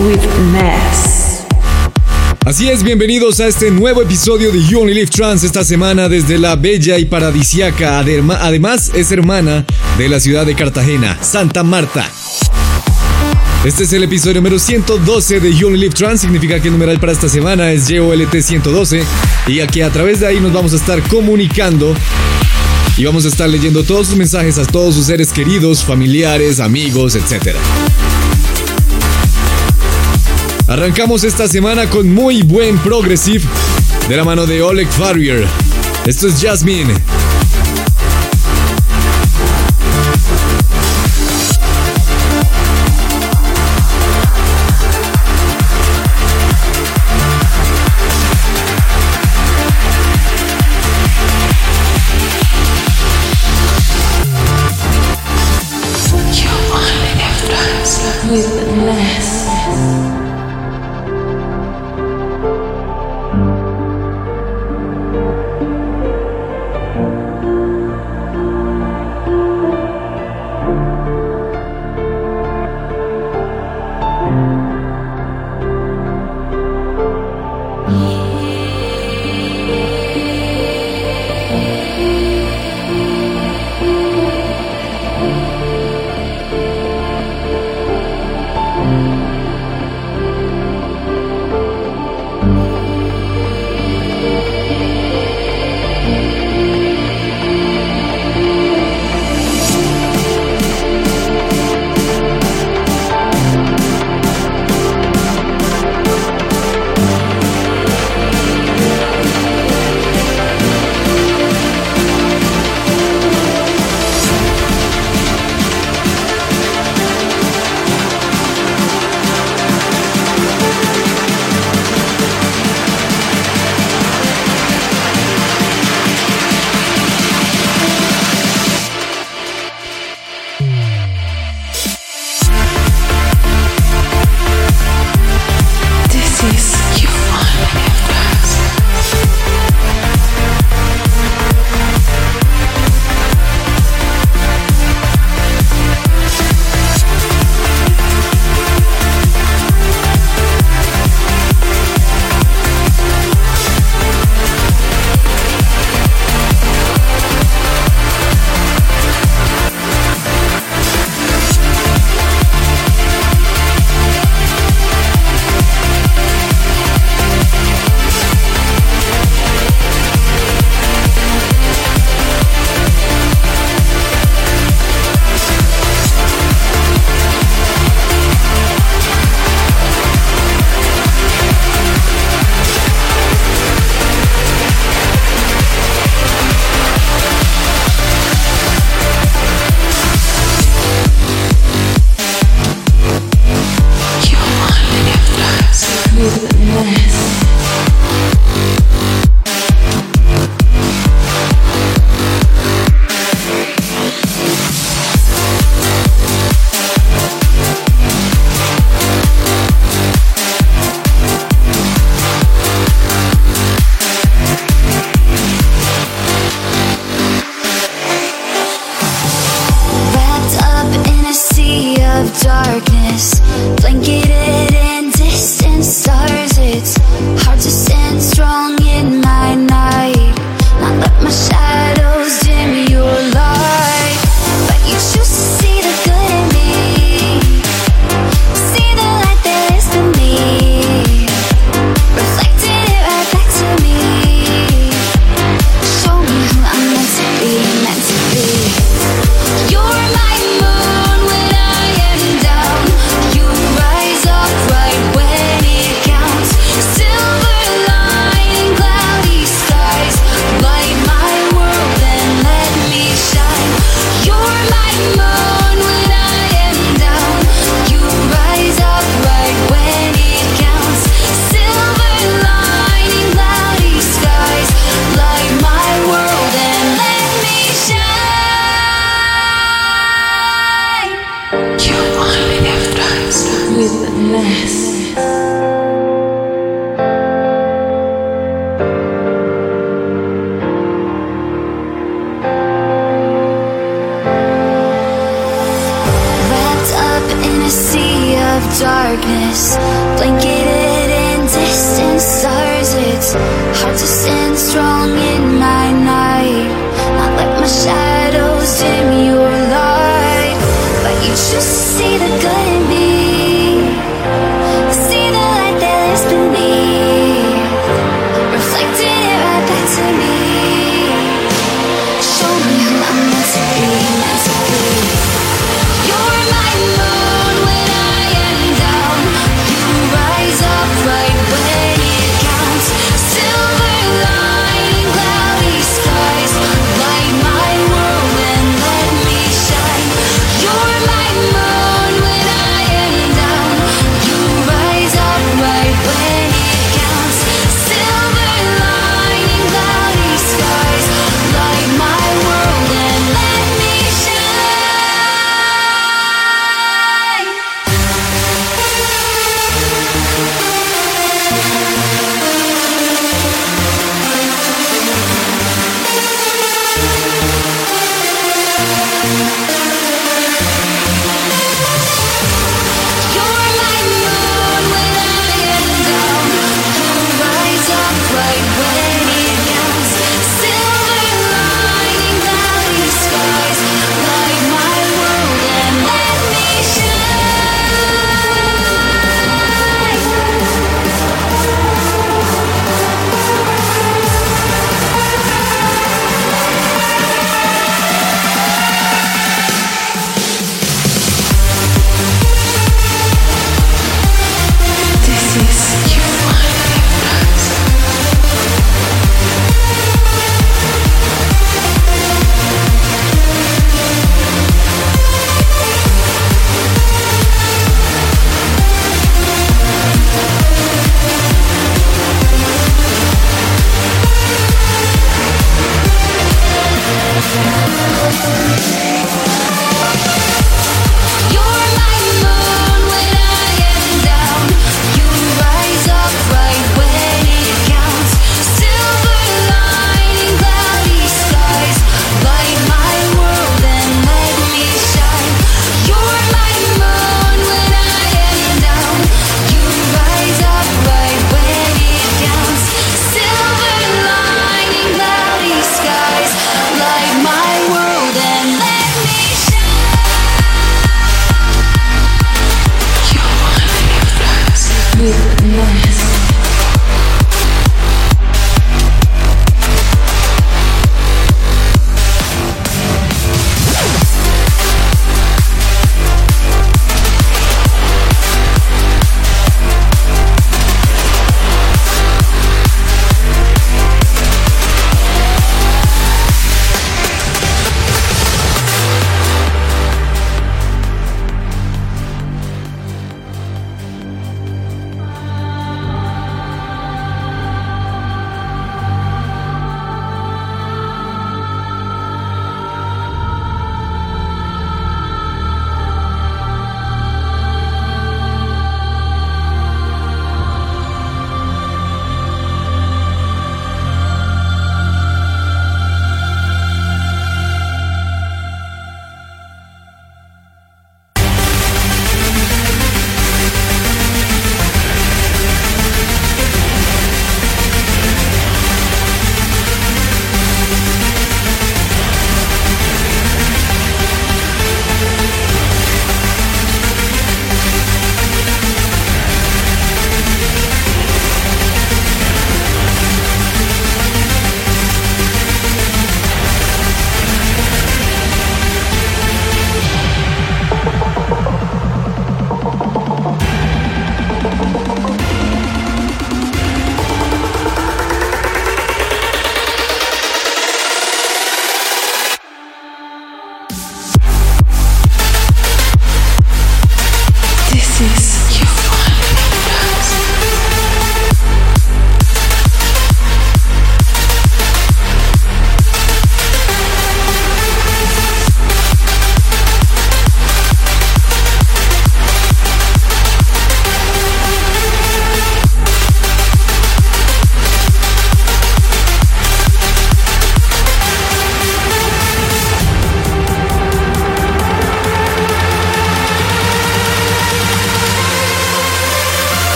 with. 0.00 0.30
Así 2.46 2.68
es, 2.68 2.82
bienvenidos 2.82 3.38
a 3.40 3.46
este 3.46 3.70
nuevo 3.70 4.02
episodio 4.02 4.50
de 4.50 4.64
You 4.64 4.80
Only 4.80 4.94
Live 4.94 5.08
Trans 5.08 5.44
esta 5.44 5.62
semana 5.62 6.08
desde 6.08 6.38
la 6.38 6.56
bella 6.56 6.98
y 6.98 7.04
paradisiaca, 7.04 7.98
además 7.98 8.90
es 8.94 9.12
hermana 9.12 9.66
de 9.98 10.08
la 10.08 10.18
ciudad 10.18 10.46
de 10.46 10.54
Cartagena, 10.54 11.22
Santa 11.22 11.62
Marta. 11.62 12.10
Este 13.64 13.84
es 13.84 13.92
el 13.92 14.04
episodio 14.04 14.36
número 14.36 14.58
112 14.58 15.38
de 15.38 15.54
You 15.54 15.66
Only 15.66 15.80
Live 15.80 15.94
Trans, 15.94 16.22
significa 16.22 16.60
que 16.60 16.68
el 16.68 16.72
numeral 16.72 16.98
para 16.98 17.12
esta 17.12 17.28
semana 17.28 17.70
es 17.70 17.86
YOLT 17.88 18.40
112 18.40 19.04
y 19.48 19.60
aquí 19.60 19.82
a 19.82 19.90
través 19.90 20.20
de 20.20 20.26
ahí 20.26 20.40
nos 20.40 20.52
vamos 20.52 20.72
a 20.72 20.76
estar 20.76 21.02
comunicando 21.08 21.94
y 22.96 23.04
vamos 23.04 23.26
a 23.26 23.28
estar 23.28 23.48
leyendo 23.48 23.84
todos 23.84 24.08
sus 24.08 24.16
mensajes 24.16 24.58
a 24.58 24.64
todos 24.64 24.94
sus 24.94 25.06
seres 25.06 25.32
queridos, 25.32 25.84
familiares, 25.84 26.58
amigos, 26.58 27.16
etc. 27.16 27.54
Arrancamos 30.70 31.24
esta 31.24 31.48
semana 31.48 31.90
con 31.90 32.14
muy 32.14 32.42
buen 32.42 32.78
progressive 32.78 33.44
de 34.08 34.16
la 34.16 34.22
mano 34.22 34.46
de 34.46 34.62
Oleg 34.62 34.86
Farrier. 34.86 35.44
Esto 36.06 36.28
es 36.28 36.40
Jasmine. 36.40 36.94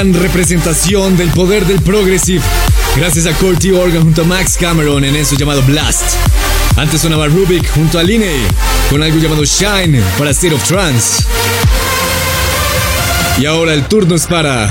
gran 0.00 0.14
representación 0.14 1.14
del 1.18 1.28
poder 1.28 1.66
del 1.66 1.78
progressive 1.82 2.42
gracias 2.96 3.26
a 3.26 3.34
Corty 3.34 3.70
Organ 3.70 4.02
junto 4.02 4.22
a 4.22 4.24
Max 4.24 4.56
Cameron 4.58 5.04
en 5.04 5.14
eso 5.14 5.36
llamado 5.36 5.60
Blast. 5.64 6.16
Antes 6.76 7.02
sonaba 7.02 7.26
Rubik 7.26 7.70
junto 7.74 7.98
a 7.98 8.02
Line 8.02 8.32
con 8.88 9.02
algo 9.02 9.18
llamado 9.18 9.44
Shine 9.44 10.02
para 10.16 10.30
State 10.30 10.54
of 10.54 10.66
Trance. 10.66 11.24
Y 13.38 13.44
ahora 13.44 13.74
el 13.74 13.84
turno 13.88 14.14
es 14.14 14.26
para. 14.26 14.68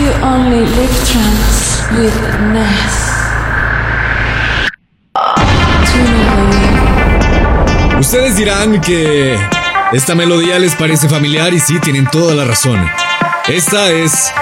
You 0.00 0.26
only 0.26 0.60
live 0.60 0.88
trance 1.04 1.82
with 1.98 2.12
Ustedes 8.00 8.36
dirán 8.36 8.80
que 8.80 9.38
esta 9.92 10.14
melodía 10.14 10.58
les 10.58 10.74
parece 10.74 11.06
familiar 11.06 11.52
y 11.52 11.60
sí, 11.60 11.78
tienen 11.78 12.06
toda 12.06 12.34
la 12.34 12.46
razón. 12.46 12.80
Esta 13.52 13.90
es 13.90 14.32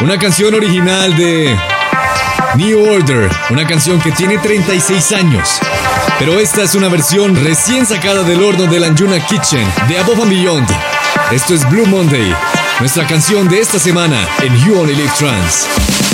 una 0.00 0.18
canción 0.18 0.54
original 0.54 1.14
de 1.14 1.54
New 2.54 2.90
Order, 2.90 3.30
una 3.50 3.66
canción 3.66 4.00
que 4.00 4.12
tiene 4.12 4.38
36 4.38 5.12
años. 5.12 5.60
Pero 6.18 6.40
esta 6.40 6.62
es 6.62 6.74
una 6.74 6.88
versión 6.88 7.36
recién 7.36 7.84
sacada 7.84 8.22
del 8.22 8.42
horno 8.42 8.66
de 8.66 8.80
la 8.80 8.86
Anjuna 8.86 9.20
Kitchen 9.26 9.68
de 9.88 9.98
Above 9.98 10.22
and 10.22 10.30
Beyond. 10.30 10.68
Esto 11.32 11.52
es 11.52 11.68
Blue 11.68 11.84
Monday, 11.84 12.34
nuestra 12.80 13.06
canción 13.06 13.46
de 13.46 13.60
esta 13.60 13.78
semana 13.78 14.26
en 14.40 14.58
You 14.64 14.80
Only 14.80 14.94
Live 14.94 15.12
Trans. 15.18 16.07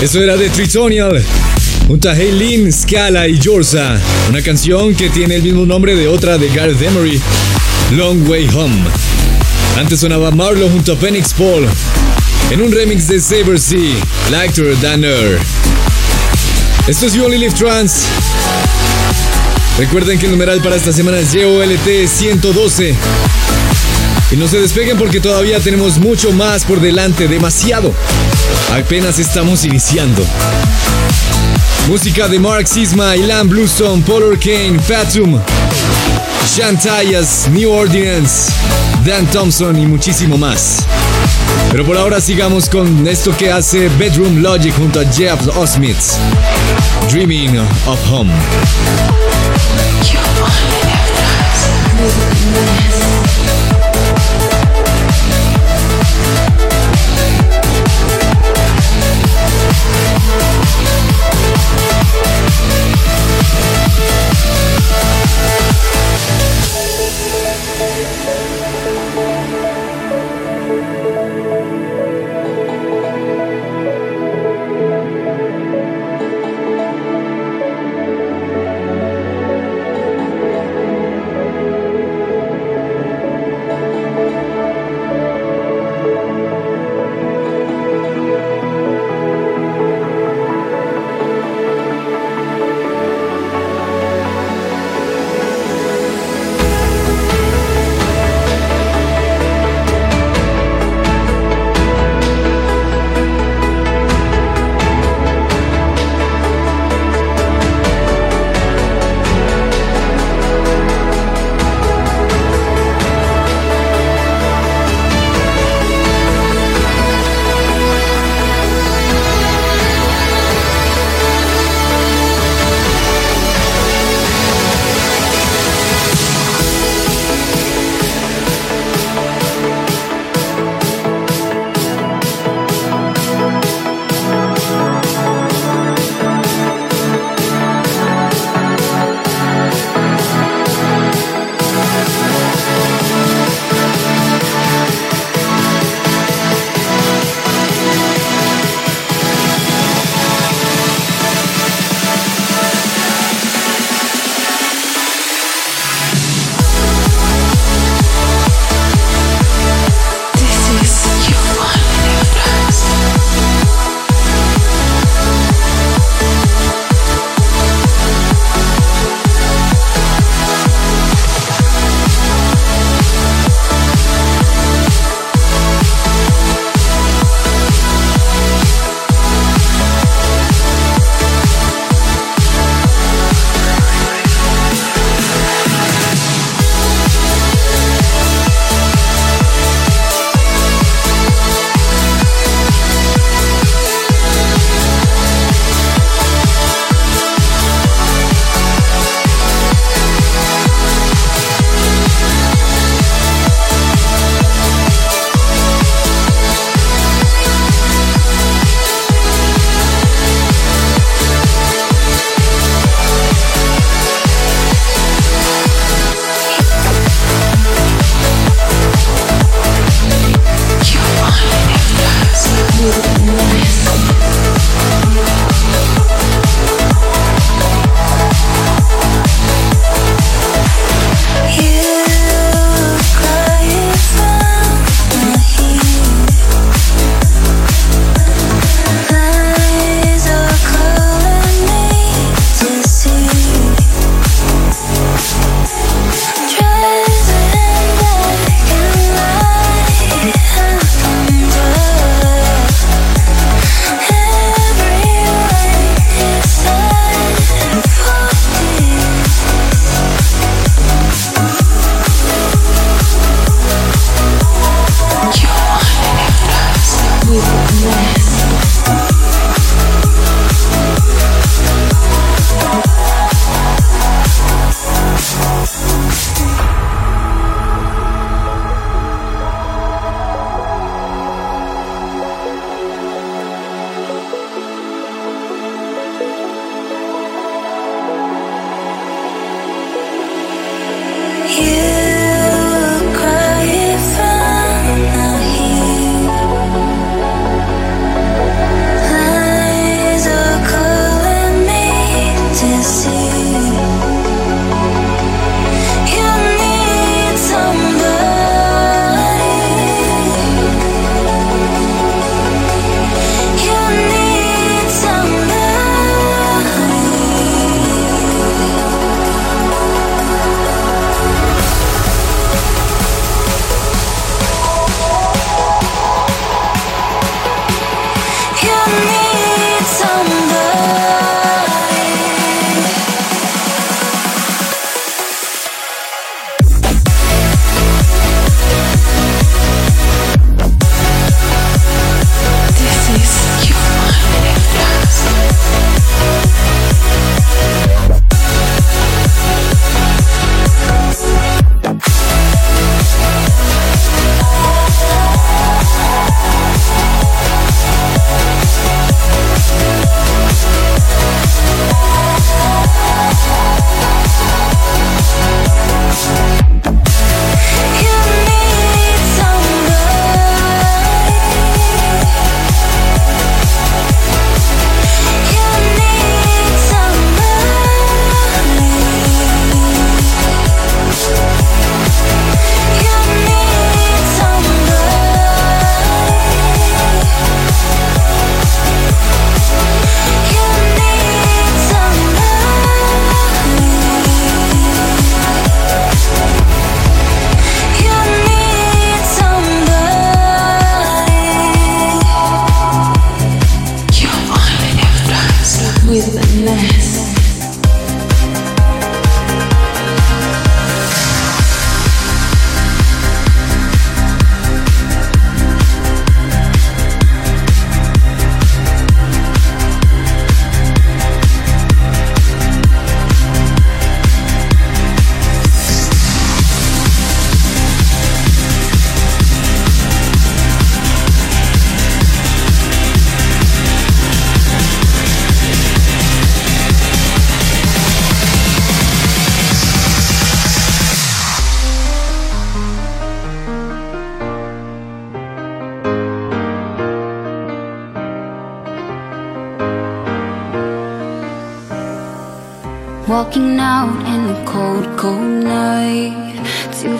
Eso 0.00 0.22
era 0.22 0.36
de 0.36 0.48
Tritonial, 0.48 1.24
junto 1.88 2.08
a 2.08 2.12
Haylin, 2.12 2.72
Scala 2.72 3.26
y 3.26 3.40
Jorza, 3.42 3.98
una 4.28 4.40
canción 4.42 4.94
que 4.94 5.10
tiene 5.10 5.34
el 5.34 5.42
mismo 5.42 5.66
nombre 5.66 5.96
de 5.96 6.06
otra 6.06 6.38
de 6.38 6.48
Gareth 6.50 6.80
Emery, 6.80 7.20
Long 7.90 8.28
Way 8.28 8.48
Home. 8.54 8.84
Antes 9.76 9.98
sonaba 9.98 10.30
Marlo 10.30 10.68
junto 10.68 10.92
a 10.92 10.96
Phoenix 10.96 11.34
Paul, 11.34 11.66
en 12.50 12.62
un 12.62 12.70
remix 12.70 13.08
de 13.08 13.20
Saber 13.20 13.58
Sea, 13.58 13.96
Lighter 14.30 14.76
Than 14.76 15.02
Air. 15.02 15.38
Esto 16.86 17.06
es 17.06 17.14
You 17.14 17.24
Only 17.24 17.38
Live 17.38 17.54
Trans. 17.54 18.04
Recuerden 19.78 20.16
que 20.18 20.26
el 20.26 20.32
numeral 20.32 20.60
para 20.60 20.76
esta 20.76 20.92
semana 20.92 21.18
es 21.18 21.32
YOLT 21.32 22.08
112. 22.08 22.94
Y 24.30 24.36
no 24.36 24.46
se 24.46 24.60
despeguen 24.60 24.98
porque 24.98 25.20
todavía 25.20 25.58
tenemos 25.58 25.98
mucho 25.98 26.32
más 26.32 26.64
por 26.64 26.80
delante, 26.80 27.28
demasiado. 27.28 27.94
Apenas 28.72 29.18
estamos 29.18 29.64
iniciando. 29.64 30.22
Música 31.88 32.28
de 32.28 32.38
Mark 32.38 32.68
Sisma, 32.68 33.16
Ilan 33.16 33.48
Bluestone, 33.48 34.02
Polar 34.02 34.38
Kane, 34.38 34.78
Fatum, 34.78 35.40
Shantayas, 36.54 37.48
New 37.50 37.70
Ordinance, 37.72 38.52
Dan 39.06 39.26
Thompson 39.28 39.78
y 39.78 39.86
muchísimo 39.86 40.36
más. 40.36 40.84
Pero 41.70 41.86
por 41.86 41.96
ahora 41.96 42.20
sigamos 42.20 42.68
con 42.68 43.08
esto 43.08 43.34
que 43.34 43.50
hace 43.50 43.88
Bedroom 43.98 44.42
Logic 44.42 44.74
junto 44.76 45.00
a 45.00 45.04
Jeff 45.06 45.40
Osmith. 45.56 45.96
Dreaming 47.10 47.58
of 47.86 47.98
Home. 48.10 48.32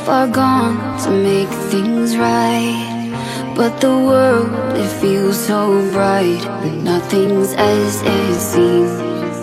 Far 0.08 0.26
gone 0.26 0.78
to 0.98 1.10
make 1.10 1.50
things 1.70 2.16
right. 2.16 3.12
But 3.54 3.78
the 3.82 3.94
world, 4.08 4.50
it 4.82 4.90
feels 5.02 5.36
so 5.36 5.60
bright. 5.92 6.42
But 6.62 6.74
nothing's 6.92 7.52
as 7.52 7.92
it 8.16 8.34
seems. 8.52 9.36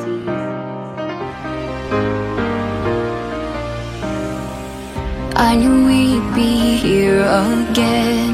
I 5.50 5.52
knew 5.60 5.78
we'd 5.90 6.28
be 6.34 6.54
here 6.86 7.22
again. 7.54 8.34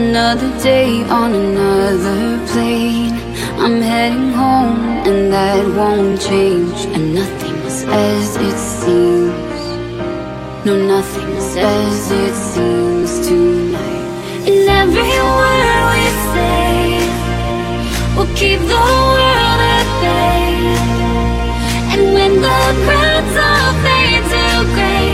Another 0.00 0.50
day 0.70 0.90
on 1.20 1.30
another 1.44 2.22
plane. 2.50 3.14
I'm 3.62 3.80
heading 3.80 4.32
home, 4.32 4.82
and 5.08 5.32
that 5.32 5.64
won't 5.78 6.20
change. 6.20 6.78
And 6.94 7.14
nothing's 7.14 7.84
as 7.84 8.36
it 8.48 8.58
seems. 8.58 8.71
No, 10.64 10.76
nothing 10.76 11.36
as 11.36 11.56
it 12.12 12.34
seems 12.36 13.26
tonight. 13.26 14.46
And 14.46 14.68
every 14.68 15.02
word 15.02 15.82
we 15.90 16.04
say 16.30 17.02
will 18.14 18.30
keep 18.36 18.60
the 18.60 18.84
world 19.10 19.60
at 19.74 19.88
bay. 20.02 20.54
And 21.92 22.14
when 22.14 22.32
the 22.46 22.60
crowds 22.84 23.36
all 23.42 23.72
fade 23.82 24.22
to 24.32 24.46
gray, 24.76 25.10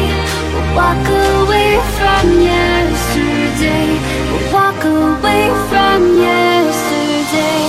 we'll 0.53 0.69
walk 0.77 1.07
away 1.09 1.81
from 1.97 2.25
yesterday. 2.53 3.89
We'll 4.29 4.53
walk 4.53 4.85
away 4.85 5.49
from 5.71 6.01
yesterday. 6.29 7.69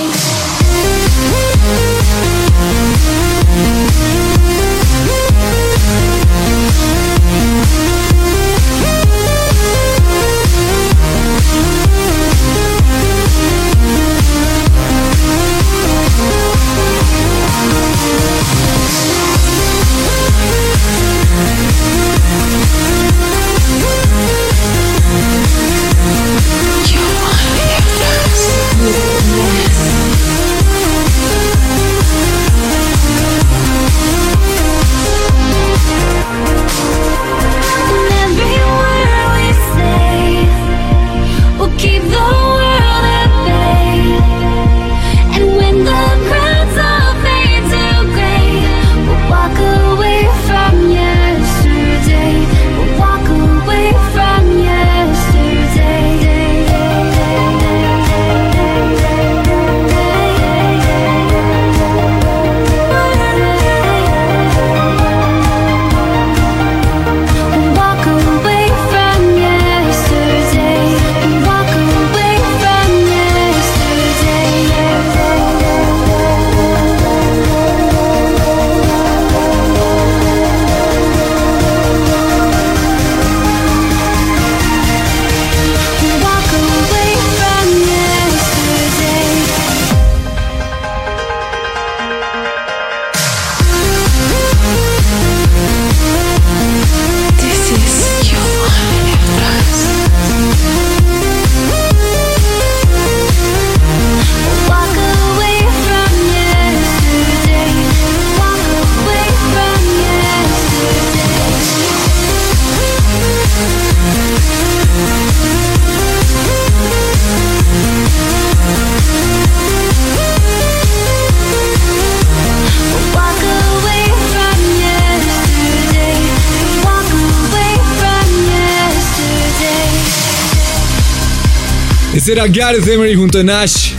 Era 132.30 132.46
Gareth 132.46 132.86
Emery 132.86 133.14
junto 133.14 133.40
a 133.40 133.42
Nash. 133.42 133.92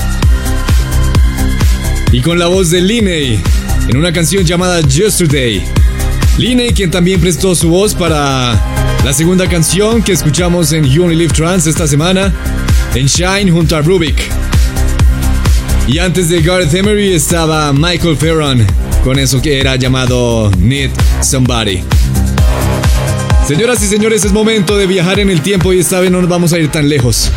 Y 2.12 2.22
con 2.22 2.40
la 2.40 2.48
voz 2.48 2.70
de 2.70 2.80
Linney 2.80 3.42
en 3.90 3.98
una 3.98 4.14
canción 4.14 4.46
llamada 4.46 4.80
Yesterday. 4.82 5.62
Linney, 6.38 6.72
quien 6.72 6.90
también 6.90 7.20
prestó 7.20 7.56
su 7.56 7.70
voz 7.70 7.94
para 7.94 8.58
la 9.04 9.14
segunda 9.14 9.50
canción 9.50 10.02
que 10.02 10.14
escuchamos 10.14 10.72
en 10.72 10.86
You 10.86 11.04
Only 11.04 11.16
Live 11.16 11.34
Trans 11.34 11.68
esta 11.68 11.88
semana, 11.88 12.34
en 12.96 13.08
Shine 13.08 13.52
junto 13.52 13.76
a 13.76 13.82
Rubik. 13.82 14.22
Y 15.88 16.00
antes 16.00 16.30
de 16.30 16.42
Gareth 16.42 16.74
Emery 16.74 17.14
estaba 17.14 17.74
Michael 17.74 18.16
Ferron 18.16 18.66
con 19.04 19.20
eso 19.20 19.42
que 19.42 19.60
era 19.60 19.76
llamado 19.76 20.52
Need 20.58 20.92
Somebody. 21.22 21.84
Señoras 23.46 23.84
y 23.84 23.88
señores, 23.88 24.24
es 24.24 24.32
momento 24.32 24.78
de 24.78 24.88
viajar 24.88 25.20
en 25.20 25.30
el 25.30 25.42
tiempo 25.42 25.74
y 25.74 25.80
esta 25.80 26.00
vez 26.00 26.12
no 26.12 26.22
nos 26.22 26.30
vamos 26.30 26.54
a 26.54 26.60
ir 26.60 26.70
tan 26.70 26.88
lejos. 26.88 27.32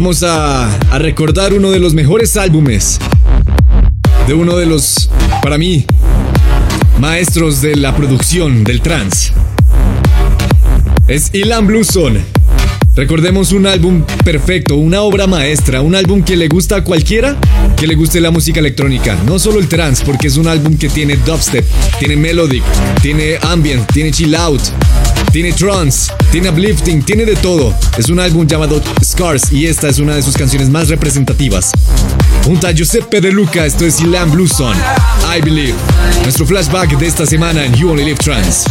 Vamos 0.00 0.22
a, 0.22 0.78
recordar 0.98 1.52
uno 1.52 1.70
de 1.70 1.78
los 1.78 1.92
mejores 1.92 2.38
álbumes 2.38 2.98
de 4.26 4.32
uno 4.32 4.56
de 4.56 4.64
los, 4.64 5.10
para 5.42 5.58
mí, 5.58 5.84
maestros 6.98 7.60
de 7.60 7.76
la 7.76 7.94
producción 7.94 8.64
del 8.64 8.80
trance. 8.80 9.34
Es 11.06 11.28
Ilan 11.34 11.66
Blueson. 11.66 12.18
Recordemos 12.96 13.52
un 13.52 13.66
álbum 13.66 14.02
perfecto, 14.24 14.76
una 14.76 15.02
obra 15.02 15.26
maestra, 15.26 15.82
un 15.82 15.94
álbum 15.94 16.22
que 16.22 16.34
le 16.34 16.48
gusta 16.48 16.76
a 16.76 16.82
cualquiera 16.82 17.36
que 17.76 17.86
le 17.86 17.94
guste 17.94 18.22
la 18.22 18.30
música 18.30 18.60
electrónica, 18.60 19.18
no 19.26 19.38
solo 19.38 19.58
el 19.58 19.68
trance, 19.68 20.02
porque 20.04 20.28
es 20.28 20.38
un 20.38 20.48
álbum 20.48 20.78
que 20.78 20.88
tiene 20.88 21.16
dubstep, 21.16 21.64
tiene 21.98 22.16
melodic, 22.16 22.62
tiene 23.02 23.38
ambient, 23.42 23.90
tiene 23.92 24.10
chill 24.10 24.34
out, 24.34 24.60
tiene 25.32 25.52
trance, 25.52 26.12
tiene 26.30 26.50
uplifting, 26.50 27.02
tiene 27.02 27.24
de 27.24 27.36
todo. 27.36 27.74
Es 27.96 28.08
un 28.08 28.20
álbum 28.20 28.46
llamado 28.46 28.82
Scars 29.02 29.52
y 29.52 29.66
esta 29.66 29.88
es 29.88 29.98
una 29.98 30.14
de 30.14 30.22
sus 30.22 30.36
canciones 30.36 30.68
más 30.68 30.88
representativas. 30.88 31.72
Junto 32.44 32.66
a 32.66 32.72
Giuseppe 32.72 33.20
De 33.20 33.30
Luca, 33.30 33.66
esto 33.66 33.84
es 33.84 34.00
Ilan 34.00 34.30
Blueson, 34.30 34.76
I 35.36 35.40
Believe. 35.40 35.74
Nuestro 36.22 36.46
flashback 36.46 36.96
de 36.98 37.06
esta 37.06 37.26
semana 37.26 37.64
en 37.64 37.74
You 37.74 37.90
Only 37.90 38.04
Live 38.04 38.18
Trance. 38.18 38.68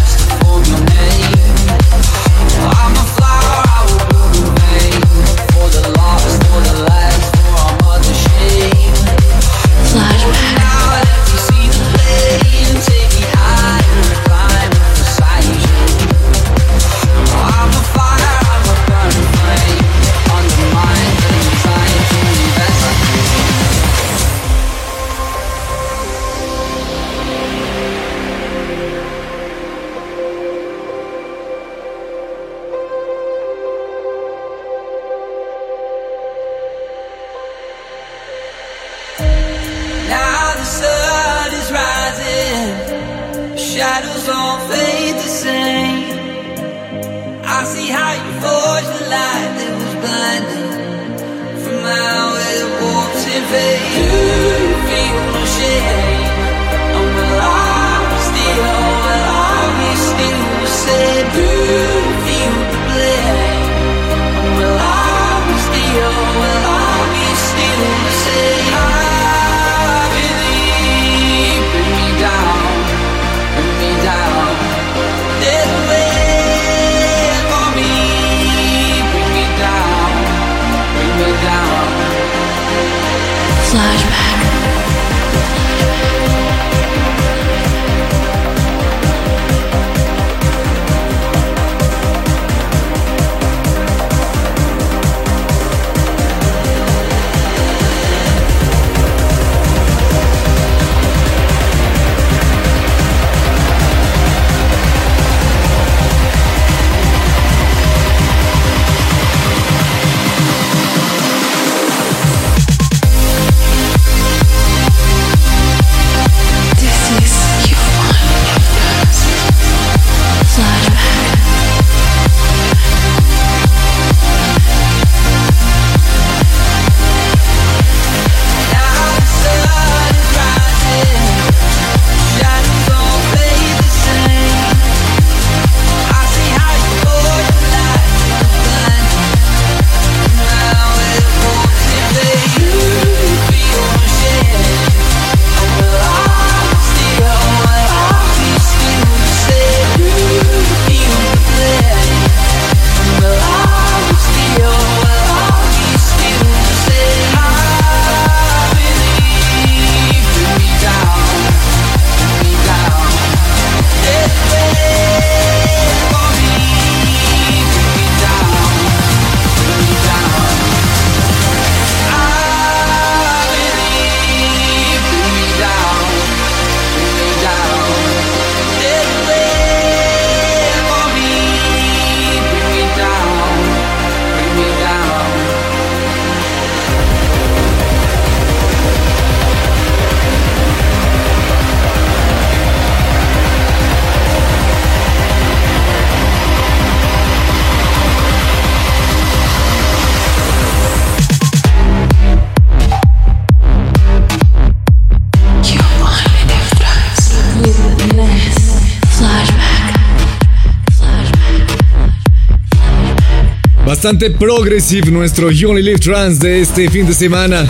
Bastante 214.00 214.32
progressive 214.32 215.12
nuestro 215.12 215.52
You 215.52 215.72
Only 215.72 215.84
Live 215.84 216.00
Trans 216.00 216.40
de 216.40 216.62
este 216.62 216.90
fin 216.90 217.06
de 217.06 217.14
semana. 217.14 217.68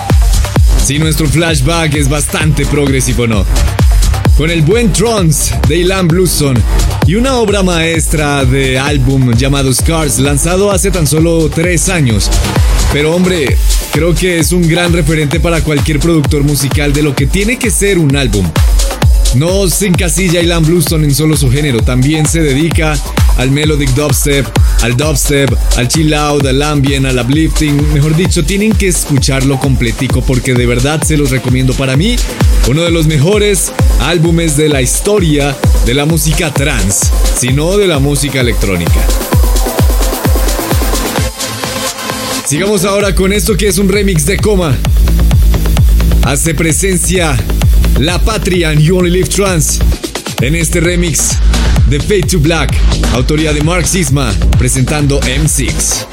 Si 0.85 0.99
nuestro 0.99 1.27
flashback 1.27 1.95
es 1.95 2.07
bastante 2.07 2.67
progresivo, 2.67 3.25
¿no? 3.25 3.43
Con 4.37 4.51
el 4.51 4.61
buen 4.61 4.93
Trance 4.93 5.55
de 5.67 5.77
Ilan 5.77 6.07
Blueson 6.07 6.55
y 7.07 7.15
una 7.15 7.37
obra 7.37 7.63
maestra 7.63 8.45
de 8.45 8.77
álbum 8.77 9.33
llamado 9.33 9.73
Scars, 9.73 10.19
lanzado 10.19 10.69
hace 10.69 10.91
tan 10.91 11.07
solo 11.07 11.49
tres 11.49 11.89
años. 11.89 12.29
Pero 12.93 13.15
hombre, 13.15 13.57
creo 13.91 14.13
que 14.13 14.37
es 14.37 14.51
un 14.51 14.67
gran 14.67 14.93
referente 14.93 15.39
para 15.39 15.61
cualquier 15.61 15.99
productor 15.99 16.43
musical 16.43 16.93
de 16.93 17.01
lo 17.01 17.15
que 17.15 17.25
tiene 17.25 17.57
que 17.57 17.71
ser 17.71 17.97
un 17.97 18.15
álbum. 18.15 18.45
No 19.33 19.67
se 19.67 19.87
encasilla 19.87 20.41
Ilan 20.41 20.63
Bluestone 20.63 21.05
en 21.05 21.15
solo 21.15 21.35
su 21.35 21.49
género, 21.51 21.81
también 21.81 22.27
se 22.27 22.43
dedica 22.43 22.95
al 23.37 23.49
melodic 23.49 23.89
dubstep, 23.95 24.45
al 24.81 24.95
dubstep, 24.95 25.51
al 25.77 25.87
chill 25.87 26.13
out, 26.13 26.45
al 26.45 26.61
ambient, 26.61 27.05
al 27.05 27.19
uplifting. 27.19 27.93
Mejor 27.93 28.15
dicho, 28.15 28.43
tienen 28.43 28.73
que 28.73 28.87
escucharlo 28.87 29.59
completico 29.59 30.21
porque 30.21 30.53
de 30.53 30.65
verdad 30.65 31.01
se 31.03 31.17
los 31.17 31.31
recomiendo 31.31 31.73
para 31.73 31.97
mí. 31.97 32.15
Uno 32.69 32.83
de 32.83 32.91
los 32.91 33.07
mejores 33.07 33.71
álbumes 34.01 34.55
de 34.57 34.69
la 34.69 34.81
historia 34.81 35.55
de 35.85 35.93
la 35.93 36.05
música 36.05 36.53
trance, 36.53 37.07
si 37.37 37.49
no 37.49 37.77
de 37.77 37.87
la 37.87 37.99
música 37.99 38.41
electrónica. 38.41 38.99
Sigamos 42.45 42.85
ahora 42.85 43.13
con 43.13 43.31
esto 43.31 43.55
que 43.55 43.67
es 43.67 43.77
un 43.77 43.89
remix 43.89 44.25
de 44.25 44.37
Coma. 44.37 44.75
Hace 46.23 46.53
presencia 46.53 47.37
La 47.99 48.19
Patria 48.19 48.71
en 48.71 48.79
You 48.79 48.97
Only 48.97 49.11
Live 49.11 49.29
Trans. 49.29 49.79
En 50.41 50.55
este 50.55 50.79
remix 50.79 51.37
de 51.89 51.99
Fade 51.99 52.27
to 52.27 52.39
Black, 52.39 52.77
autoría 53.13 53.51
de 53.51 53.63
Mark 53.63 53.87
Sisma, 53.87 54.31
presentando 54.59 55.19
M6. 55.21 56.05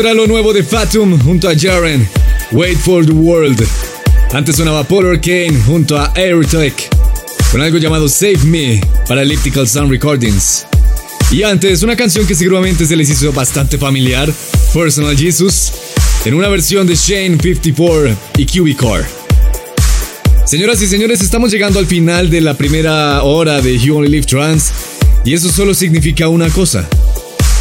Era 0.00 0.14
lo 0.14 0.26
nuevo 0.26 0.54
de 0.54 0.62
Fatum 0.62 1.20
junto 1.20 1.46
a 1.46 1.54
Jaren. 1.54 2.08
Wait 2.52 2.78
for 2.78 3.04
the 3.04 3.12
World. 3.12 3.62
Antes 4.32 4.56
sonaba 4.56 4.82
Polar 4.82 5.20
Kane 5.20 5.60
junto 5.66 5.98
a 5.98 6.10
Airtech 6.16 6.88
con 7.52 7.60
algo 7.60 7.76
llamado 7.76 8.08
Save 8.08 8.38
Me 8.44 8.80
para 9.06 9.20
Elliptical 9.20 9.68
Sound 9.68 9.90
Recordings. 9.90 10.64
Y 11.30 11.42
antes, 11.42 11.82
una 11.82 11.96
canción 11.96 12.26
que 12.26 12.34
seguramente 12.34 12.86
se 12.86 12.96
les 12.96 13.10
hizo 13.10 13.30
bastante 13.30 13.76
familiar, 13.76 14.32
Personal 14.72 15.14
Jesus, 15.14 15.70
en 16.24 16.32
una 16.32 16.48
versión 16.48 16.86
de 16.86 16.94
Shane 16.94 17.36
54 17.38 18.16
y 18.38 18.46
Cubicore. 18.46 19.04
Señoras 20.46 20.80
y 20.80 20.86
señores, 20.86 21.20
estamos 21.20 21.52
llegando 21.52 21.78
al 21.78 21.86
final 21.86 22.30
de 22.30 22.40
la 22.40 22.54
primera 22.54 23.22
hora 23.22 23.60
de 23.60 23.78
You 23.78 23.98
Only 23.98 24.08
Live 24.08 24.26
Trans 24.26 24.72
y 25.26 25.34
eso 25.34 25.50
solo 25.52 25.74
significa 25.74 26.28
una 26.28 26.48
cosa, 26.48 26.88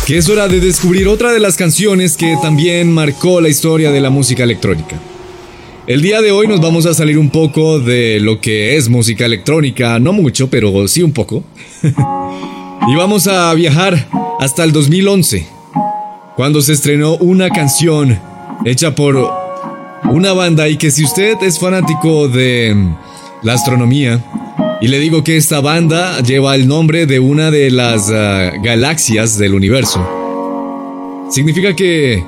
que 0.09 0.17
es 0.17 0.27
hora 0.27 0.47
de 0.47 0.59
descubrir 0.59 1.07
otra 1.07 1.31
de 1.31 1.39
las 1.39 1.55
canciones 1.55 2.17
que 2.17 2.35
también 2.41 2.91
marcó 2.91 3.41
la 3.41 3.47
historia 3.47 3.91
de 3.91 4.01
la 4.01 4.09
música 4.09 4.43
electrónica. 4.43 4.99
El 5.85 6.01
día 6.01 6.19
de 6.23 6.31
hoy 6.31 6.47
nos 6.47 6.59
vamos 6.59 6.87
a 6.87 6.95
salir 6.95 7.19
un 7.19 7.29
poco 7.29 7.79
de 7.79 8.19
lo 8.19 8.41
que 8.41 8.75
es 8.75 8.89
música 8.89 9.25
electrónica, 9.25 9.99
no 9.99 10.11
mucho, 10.11 10.49
pero 10.49 10.87
sí 10.87 11.03
un 11.03 11.11
poco. 11.11 11.43
y 11.83 12.95
vamos 12.95 13.27
a 13.27 13.53
viajar 13.53 14.09
hasta 14.39 14.63
el 14.63 14.71
2011, 14.71 15.45
cuando 16.35 16.63
se 16.63 16.73
estrenó 16.73 17.15
una 17.17 17.51
canción 17.51 18.19
hecha 18.65 18.95
por 18.95 19.31
una 20.05 20.33
banda 20.33 20.67
y 20.69 20.77
que 20.77 20.89
si 20.89 21.03
usted 21.03 21.35
es 21.43 21.59
fanático 21.59 22.27
de 22.29 22.75
la 23.43 23.53
astronomía, 23.53 24.25
y 24.81 24.87
le 24.87 24.99
digo 24.99 25.23
que 25.23 25.35
esta 25.35 25.59
banda 25.59 26.21
lleva 26.21 26.55
el 26.55 26.67
nombre 26.67 27.05
de 27.05 27.19
una 27.19 27.51
de 27.51 27.69
las 27.69 28.09
ah, 28.11 28.53
galaxias 28.63 29.37
del 29.37 29.53
universo. 29.53 29.99
Significa 31.29 31.75
que... 31.75 32.23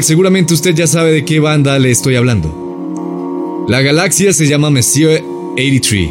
seguramente 0.00 0.54
usted 0.54 0.74
ya 0.74 0.86
sabe 0.86 1.12
de 1.12 1.24
qué 1.24 1.40
banda 1.40 1.78
le 1.78 1.90
estoy 1.90 2.16
hablando. 2.16 3.66
La 3.68 3.82
galaxia 3.82 4.32
se 4.32 4.46
llama 4.46 4.70
Messier 4.70 5.22
83. 5.52 6.10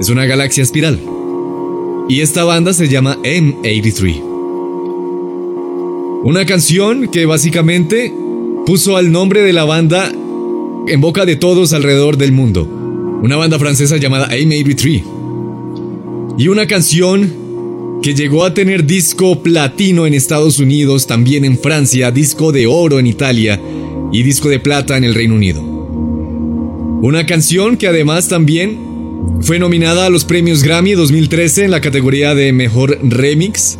Es 0.00 0.08
una 0.10 0.26
galaxia 0.26 0.64
espiral. 0.64 1.00
Y 2.08 2.20
esta 2.20 2.42
banda 2.44 2.72
se 2.72 2.88
llama 2.88 3.16
M83. 3.22 4.22
Una 6.24 6.44
canción 6.46 7.08
que 7.08 7.26
básicamente 7.26 8.12
puso 8.66 8.96
al 8.96 9.12
nombre 9.12 9.42
de 9.42 9.52
la 9.52 9.64
banda 9.64 10.12
en 10.88 11.00
boca 11.00 11.24
de 11.24 11.36
todos 11.36 11.72
alrededor 11.72 12.16
del 12.16 12.32
mundo. 12.32 12.64
Una 13.22 13.36
banda 13.36 13.58
francesa 13.58 13.96
llamada 13.96 14.28
A83. 14.28 15.04
Y 16.38 16.48
una 16.48 16.66
canción 16.66 18.00
que 18.02 18.14
llegó 18.14 18.44
a 18.44 18.52
tener 18.52 18.84
disco 18.84 19.42
platino 19.42 20.06
en 20.06 20.14
Estados 20.14 20.58
Unidos, 20.58 21.06
también 21.06 21.44
en 21.44 21.56
Francia, 21.56 22.10
disco 22.10 22.50
de 22.50 22.66
oro 22.66 22.98
en 22.98 23.06
Italia 23.06 23.60
y 24.12 24.22
disco 24.24 24.48
de 24.48 24.58
plata 24.58 24.96
en 24.96 25.04
el 25.04 25.14
Reino 25.14 25.36
Unido. 25.36 25.62
Una 25.62 27.26
canción 27.26 27.76
que 27.76 27.86
además 27.86 28.28
también 28.28 28.78
fue 29.40 29.58
nominada 29.58 30.06
a 30.06 30.10
los 30.10 30.24
premios 30.24 30.62
Grammy 30.62 30.92
2013 30.92 31.64
en 31.64 31.70
la 31.70 31.80
categoría 31.80 32.34
de 32.34 32.52
Mejor 32.52 32.98
Remix, 33.02 33.78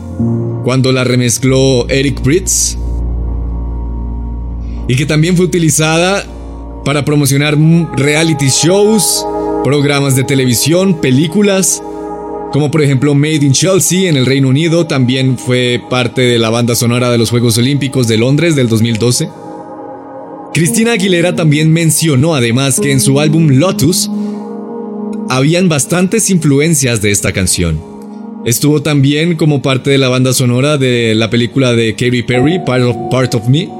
cuando 0.64 0.92
la 0.92 1.02
remezcló 1.02 1.88
Eric 1.88 2.22
Britz, 2.22 2.78
y 4.88 4.94
que 4.94 5.06
también 5.06 5.36
fue 5.36 5.46
utilizada 5.46 6.26
para 6.84 7.04
promocionar 7.04 7.56
reality 7.96 8.48
shows, 8.48 9.24
programas 9.64 10.16
de 10.16 10.24
televisión, 10.24 11.00
películas, 11.00 11.82
como 12.52 12.70
por 12.70 12.82
ejemplo 12.82 13.14
Made 13.14 13.36
in 13.36 13.52
Chelsea 13.52 14.08
en 14.08 14.16
el 14.16 14.26
Reino 14.26 14.48
Unido, 14.48 14.86
también 14.86 15.38
fue 15.38 15.80
parte 15.88 16.22
de 16.22 16.38
la 16.38 16.50
banda 16.50 16.74
sonora 16.74 17.10
de 17.10 17.18
los 17.18 17.30
Juegos 17.30 17.56
Olímpicos 17.58 18.08
de 18.08 18.18
Londres 18.18 18.56
del 18.56 18.68
2012. 18.68 19.28
Cristina 20.52 20.92
Aguilera 20.92 21.34
también 21.34 21.72
mencionó 21.72 22.34
además 22.34 22.78
que 22.78 22.92
en 22.92 23.00
su 23.00 23.20
álbum 23.20 23.48
Lotus 23.48 24.10
habían 25.30 25.68
bastantes 25.68 26.28
influencias 26.28 27.00
de 27.00 27.10
esta 27.10 27.32
canción. 27.32 27.80
Estuvo 28.44 28.82
también 28.82 29.36
como 29.36 29.62
parte 29.62 29.90
de 29.90 29.98
la 29.98 30.08
banda 30.08 30.32
sonora 30.32 30.76
de 30.76 31.14
la 31.14 31.30
película 31.30 31.74
de 31.74 31.94
Katy 31.94 32.24
Perry, 32.24 32.58
Part 32.66 32.82
of, 32.82 32.96
Part 33.10 33.34
of 33.36 33.48
Me, 33.48 33.70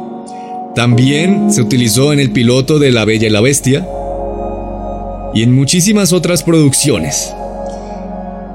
también 0.74 1.52
se 1.52 1.60
utilizó 1.60 2.12
en 2.12 2.20
el 2.20 2.30
piloto 2.30 2.78
de 2.78 2.90
La 2.90 3.04
Bella 3.04 3.26
y 3.26 3.30
la 3.30 3.40
Bestia 3.40 3.86
y 5.34 5.42
en 5.42 5.54
muchísimas 5.54 6.12
otras 6.12 6.42
producciones. 6.42 7.32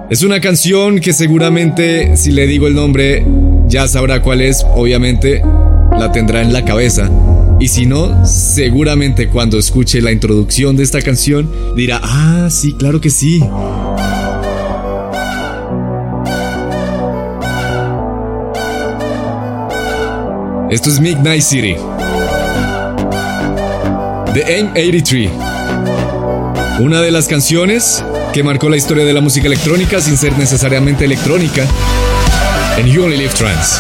Es 0.10 0.24
una 0.24 0.40
canción 0.40 1.00
que 1.00 1.14
seguramente 1.14 2.16
si 2.18 2.32
le 2.32 2.48
digo 2.48 2.68
el 2.68 2.76
nombre 2.76 3.26
ya 3.68 3.88
sabrá 3.88 4.22
cuál 4.22 4.42
es, 4.42 4.66
obviamente 4.76 5.44
la 5.98 6.12
tendrá 6.12 6.42
en 6.42 6.54
la 6.54 6.66
cabeza. 6.66 7.10
Y 7.60 7.68
si 7.68 7.86
no, 7.86 8.26
seguramente 8.26 9.30
cuando 9.30 9.58
escuche 9.58 10.02
la 10.02 10.12
introducción 10.12 10.76
de 10.76 10.84
esta 10.84 11.02
canción 11.02 11.52
dirá, 11.76 12.00
ah, 12.04 12.48
sí, 12.50 12.74
claro 12.74 13.02
que 13.02 13.10
sí. 13.10 13.42
Esto 20.70 20.90
es 20.90 21.00
Midnight 21.00 21.42
City. 21.42 21.76
The 24.38 24.46
Aim 24.54 24.70
83. 24.76 25.32
Una 26.80 27.02
de 27.02 27.10
las 27.10 27.28
canciones 27.28 28.06
que 28.34 28.44
marcó 28.44 28.70
la 28.70 28.78
historia 28.78 29.04
de 29.04 29.12
la 29.12 29.20
música 29.20 29.48
electrónica 29.48 30.00
sin 30.00 30.16
ser 30.16 30.38
necesariamente 30.38 31.06
electrónica 31.06 31.66
en 32.78 32.86
You 32.86 33.06
Only 33.06 33.18
Live 33.18 33.34
Trance. 33.34 33.80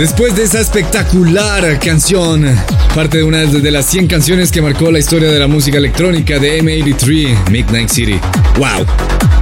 Después 0.00 0.34
de 0.34 0.44
esa 0.44 0.60
espectacular 0.60 1.78
canción, 1.78 2.46
parte 2.94 3.18
de 3.18 3.22
una 3.22 3.44
de 3.44 3.70
las 3.70 3.84
100 3.84 4.06
canciones 4.06 4.50
que 4.50 4.62
marcó 4.62 4.90
la 4.90 4.98
historia 4.98 5.30
de 5.30 5.38
la 5.38 5.46
música 5.46 5.76
electrónica 5.76 6.38
de 6.38 6.62
M83, 6.62 7.50
Midnight 7.50 7.90
City. 7.90 8.18
¡Wow! 8.56 8.86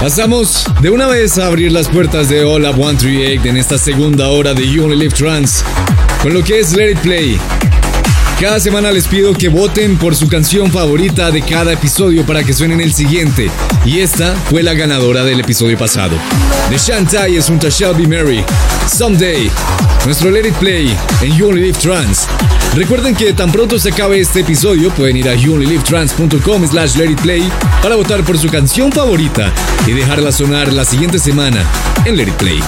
Pasamos 0.00 0.64
de 0.80 0.90
una 0.90 1.06
vez 1.06 1.38
a 1.38 1.46
abrir 1.46 1.70
las 1.70 1.86
puertas 1.86 2.28
de 2.28 2.44
Up 2.44 2.74
138 2.74 3.48
en 3.48 3.56
esta 3.56 3.78
segunda 3.78 4.30
hora 4.30 4.52
de 4.52 4.68
You 4.68 4.84
Only 4.84 4.96
Live 4.96 5.14
Trance, 5.14 5.62
con 6.22 6.34
lo 6.34 6.42
que 6.42 6.58
es 6.58 6.72
Let 6.72 6.90
It 6.90 6.98
Play. 6.98 7.38
Cada 8.40 8.60
semana 8.60 8.92
les 8.92 9.08
pido 9.08 9.34
que 9.34 9.48
voten 9.48 9.96
por 9.98 10.14
su 10.14 10.28
canción 10.28 10.70
favorita 10.70 11.32
de 11.32 11.42
cada 11.42 11.72
episodio 11.72 12.24
para 12.24 12.44
que 12.44 12.52
suene 12.52 12.74
en 12.74 12.80
el 12.80 12.92
siguiente. 12.94 13.50
Y 13.84 13.98
esta 13.98 14.32
fue 14.48 14.62
la 14.62 14.74
ganadora 14.74 15.24
del 15.24 15.40
episodio 15.40 15.76
pasado. 15.76 16.16
De 16.70 16.78
Shantai 16.78 17.36
es 17.36 17.48
un 17.48 17.58
Shall 17.58 17.96
Be 17.96 18.06
Merry. 18.06 18.44
Someday. 18.86 19.50
Nuestro 20.04 20.30
Let 20.30 20.46
It 20.46 20.54
Play 20.54 20.96
en 21.20 21.36
You 21.36 21.48
Only 21.48 21.62
Live 21.62 21.78
Trans. 21.80 22.28
Recuerden 22.76 23.16
que 23.16 23.32
tan 23.32 23.50
pronto 23.50 23.76
se 23.76 23.88
acabe 23.88 24.20
este 24.20 24.40
episodio 24.40 24.90
pueden 24.90 25.16
ir 25.16 25.28
a 25.28 25.34
youonlylivetrans.com 25.34 26.68
slash 26.68 26.94
let 26.94 27.10
it 27.10 27.20
play 27.20 27.42
para 27.82 27.96
votar 27.96 28.22
por 28.22 28.38
su 28.38 28.48
canción 28.48 28.92
favorita 28.92 29.52
y 29.84 29.92
dejarla 29.92 30.30
sonar 30.30 30.72
la 30.72 30.84
siguiente 30.84 31.18
semana 31.18 31.64
en 32.04 32.16
Let 32.16 32.28
It 32.28 32.34
Play. 32.34 32.60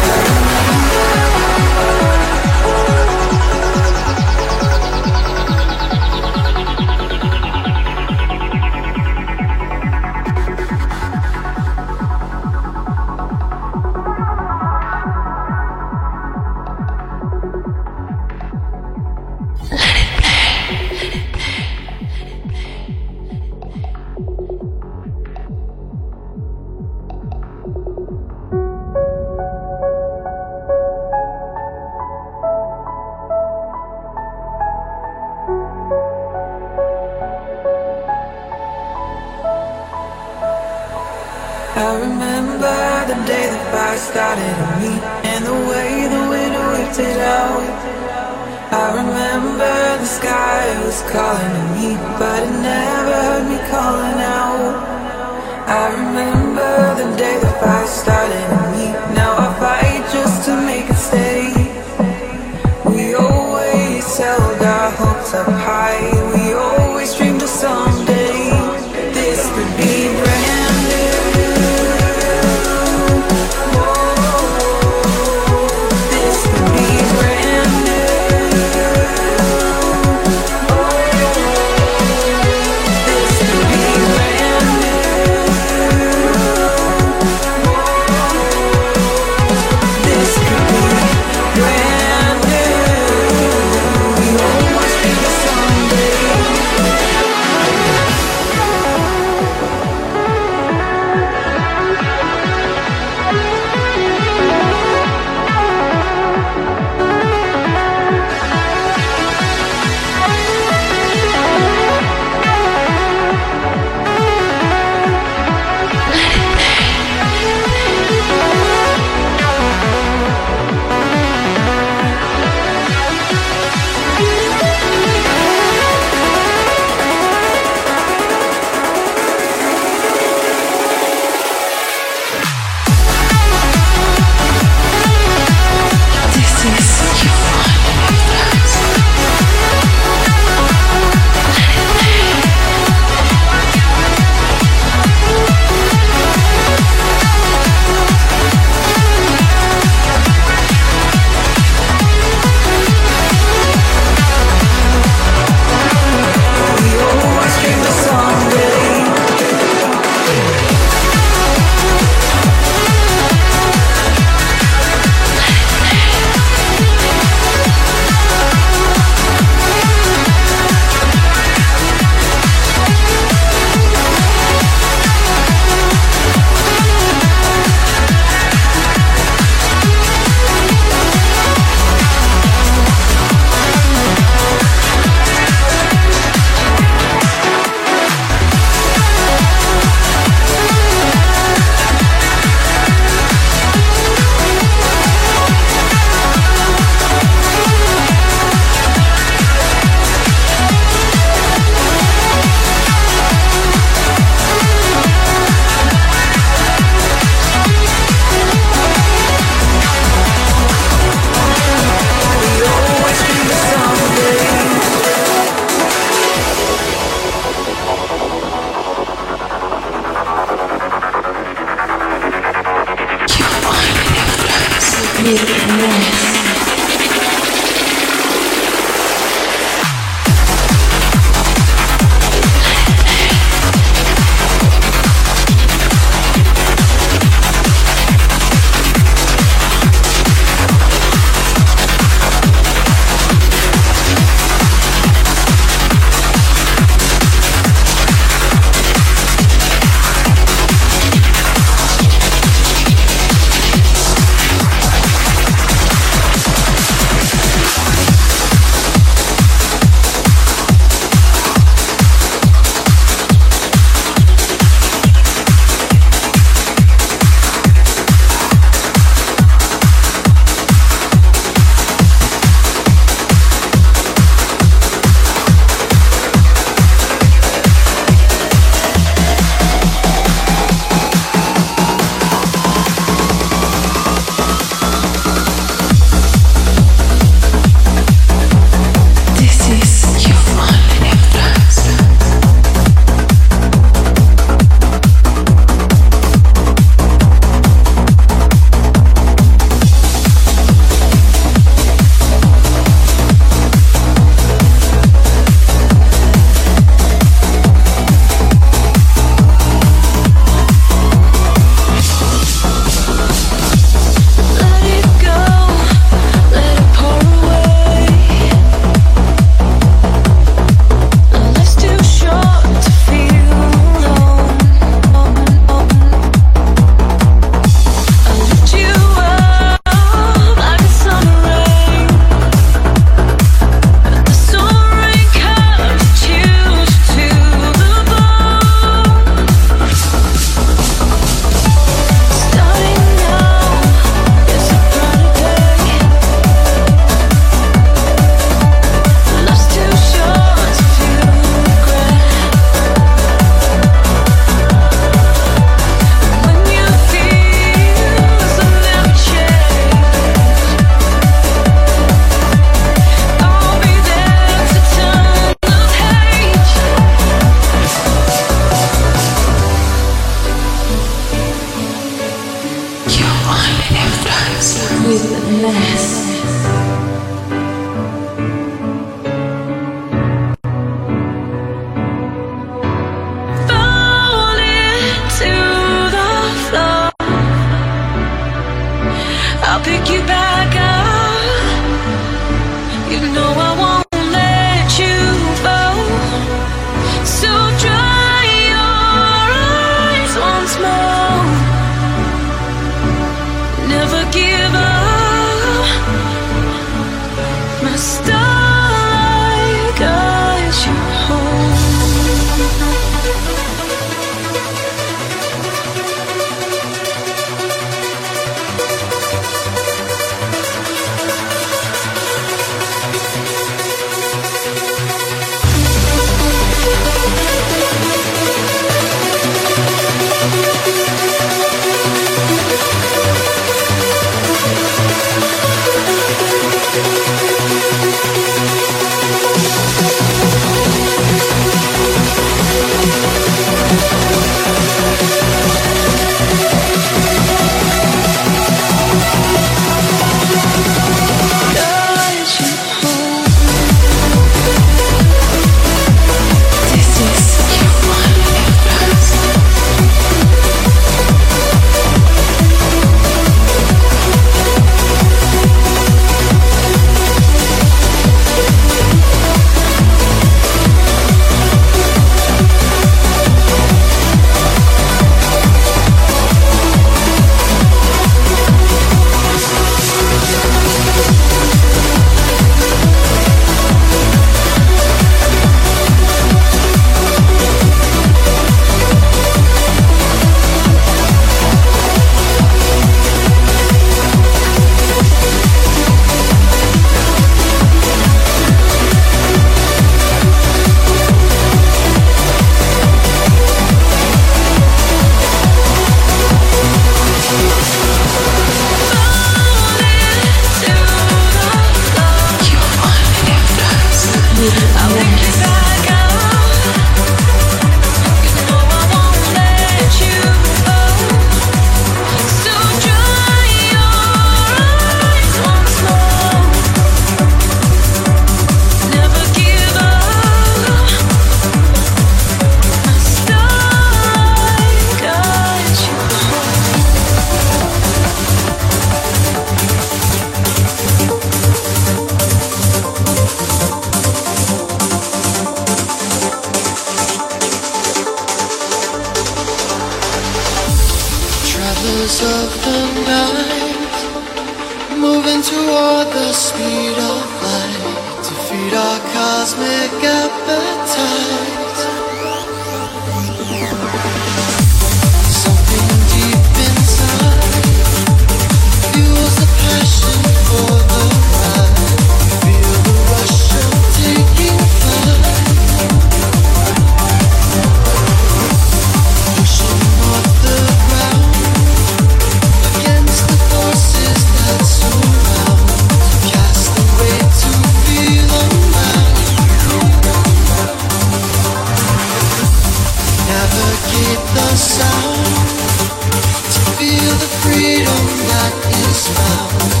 love. 599.51 600.00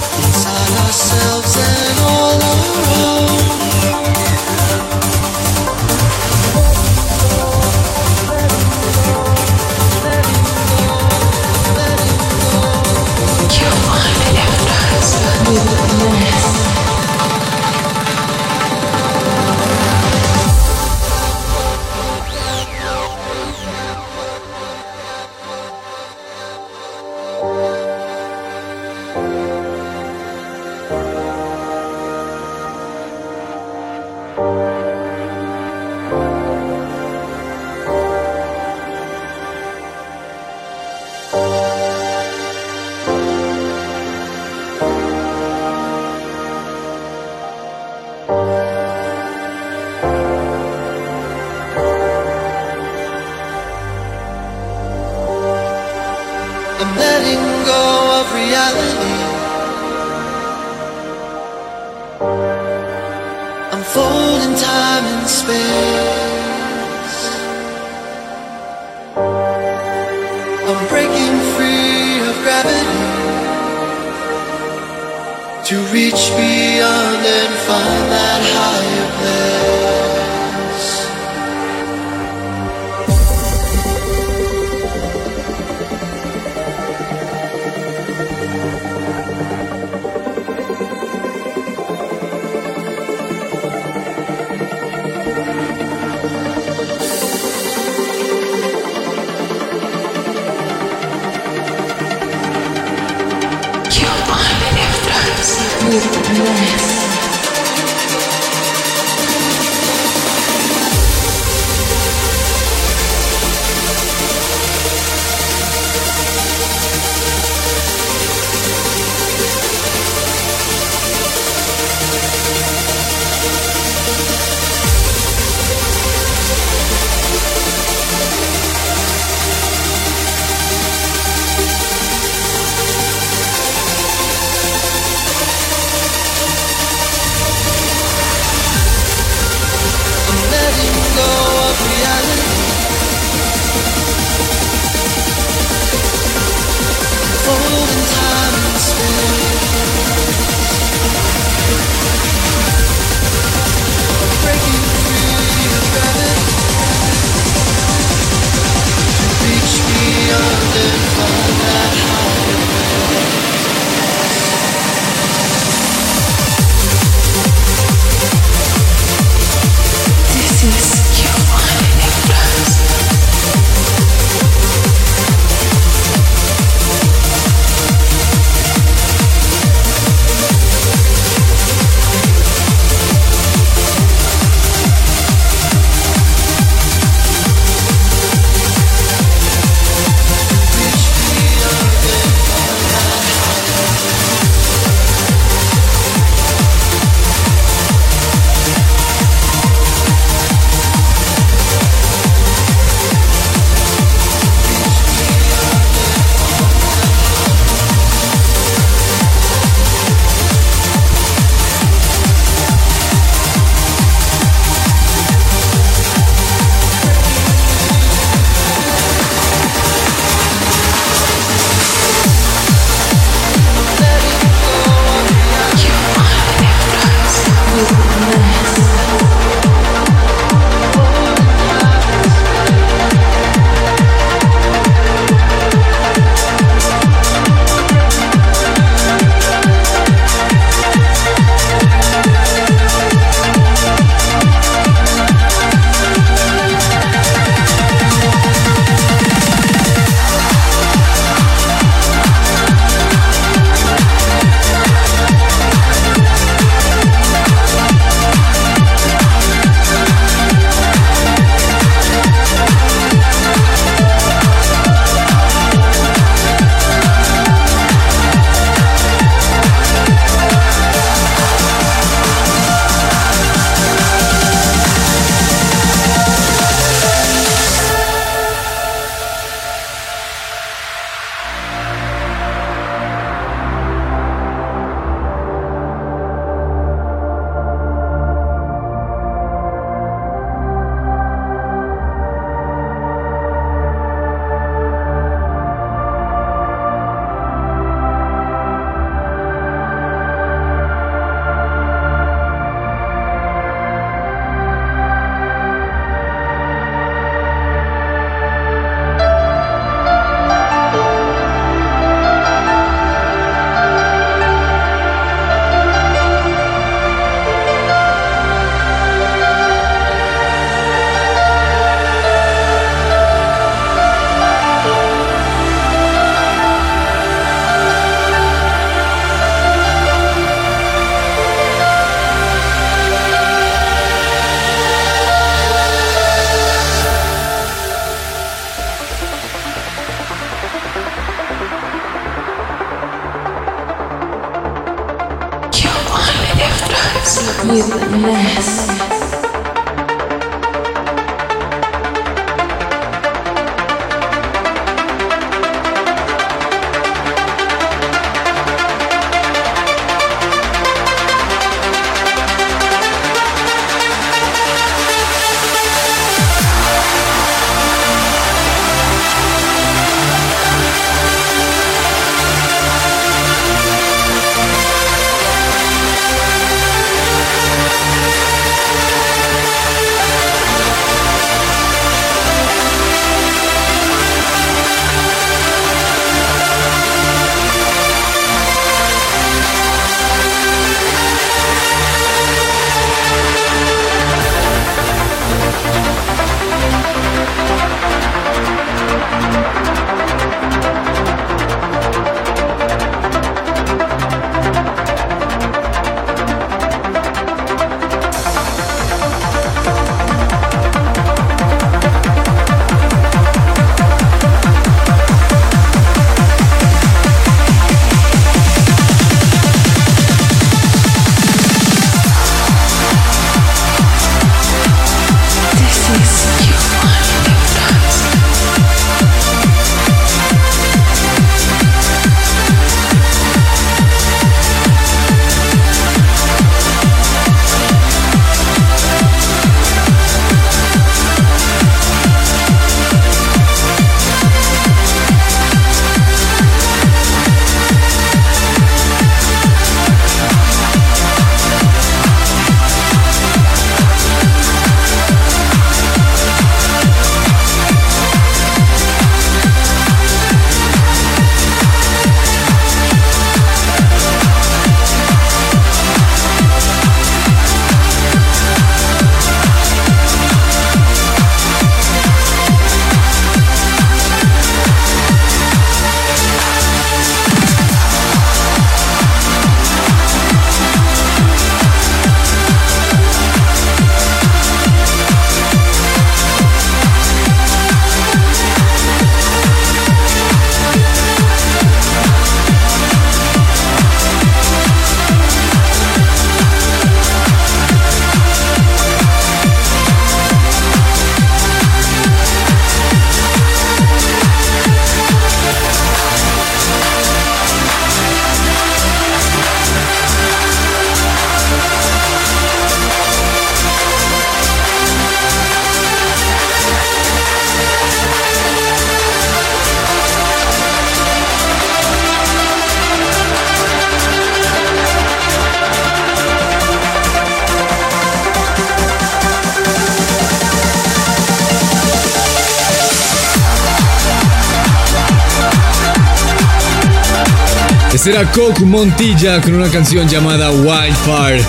Este 538.21 538.37
era 538.37 538.51
Coke 538.51 538.85
Montilla 538.85 539.59
con 539.61 539.73
una 539.73 539.89
canción 539.89 540.29
llamada 540.29 540.69
Wildfire. 540.69 541.65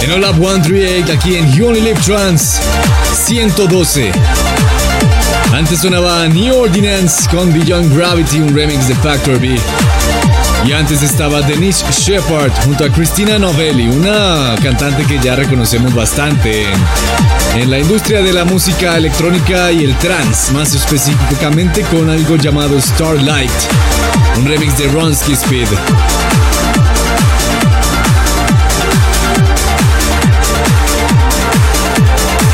En 0.00 0.10
All 0.10 0.24
Up 0.24 0.36
138, 0.36 1.12
aquí 1.12 1.36
en 1.36 1.52
You 1.52 1.66
Only 1.66 1.82
Live 1.82 2.00
Trans 2.00 2.62
112. 3.26 4.10
Antes 5.52 5.80
sonaba 5.80 6.28
New 6.28 6.62
Ordinance 6.62 7.28
con 7.28 7.52
Beyond 7.52 7.94
Gravity, 7.94 8.40
un 8.40 8.56
remix 8.56 8.88
de 8.88 8.94
Factor 8.94 9.38
B. 9.38 9.54
Y 10.64 10.72
antes 10.72 11.02
estaba 11.02 11.42
Denise 11.42 11.84
Shepard 11.92 12.52
junto 12.64 12.86
a 12.86 12.88
Christina 12.88 13.38
Novelli, 13.38 13.86
una 13.86 14.54
cantante 14.62 15.04
que 15.04 15.18
ya 15.18 15.36
reconocemos 15.36 15.94
bastante 15.94 16.62
en, 16.72 17.60
en 17.60 17.70
la 17.70 17.78
industria 17.78 18.22
de 18.22 18.32
la 18.32 18.46
música 18.46 18.96
electrónica 18.96 19.70
y 19.72 19.84
el 19.84 19.94
trance, 19.98 20.54
más 20.54 20.74
específicamente 20.74 21.82
con 21.82 22.08
algo 22.08 22.36
llamado 22.36 22.80
Starlight, 22.80 23.50
un 24.38 24.46
remix 24.46 24.76
de 24.78 24.88
Ronsky 24.88 25.32
Speed. 25.32 25.68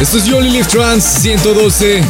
Esto 0.01 0.19
es 0.19 0.33
Only 0.33 0.51
Live 0.51 0.69
Trans 0.69 1.05
112. 1.05 2.03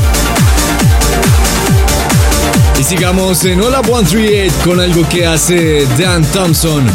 Y 2.81 2.85
sigamos 2.85 3.45
en 3.45 3.61
Hola 3.61 3.81
138 3.83 4.55
con 4.65 4.81
algo 4.81 5.09
que 5.09 5.27
hace 5.27 5.87
Dan 5.99 6.25
Thompson. 6.33 6.87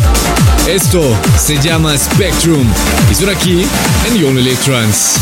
Esto 0.67 1.15
se 1.38 1.57
llama 1.59 1.97
Spectrum 1.97 2.67
y 3.09 3.15
suena 3.15 3.34
aquí 3.34 3.65
en 4.07 4.25
Only 4.25 4.41
Live 4.41 4.59
Trans. 4.65 5.17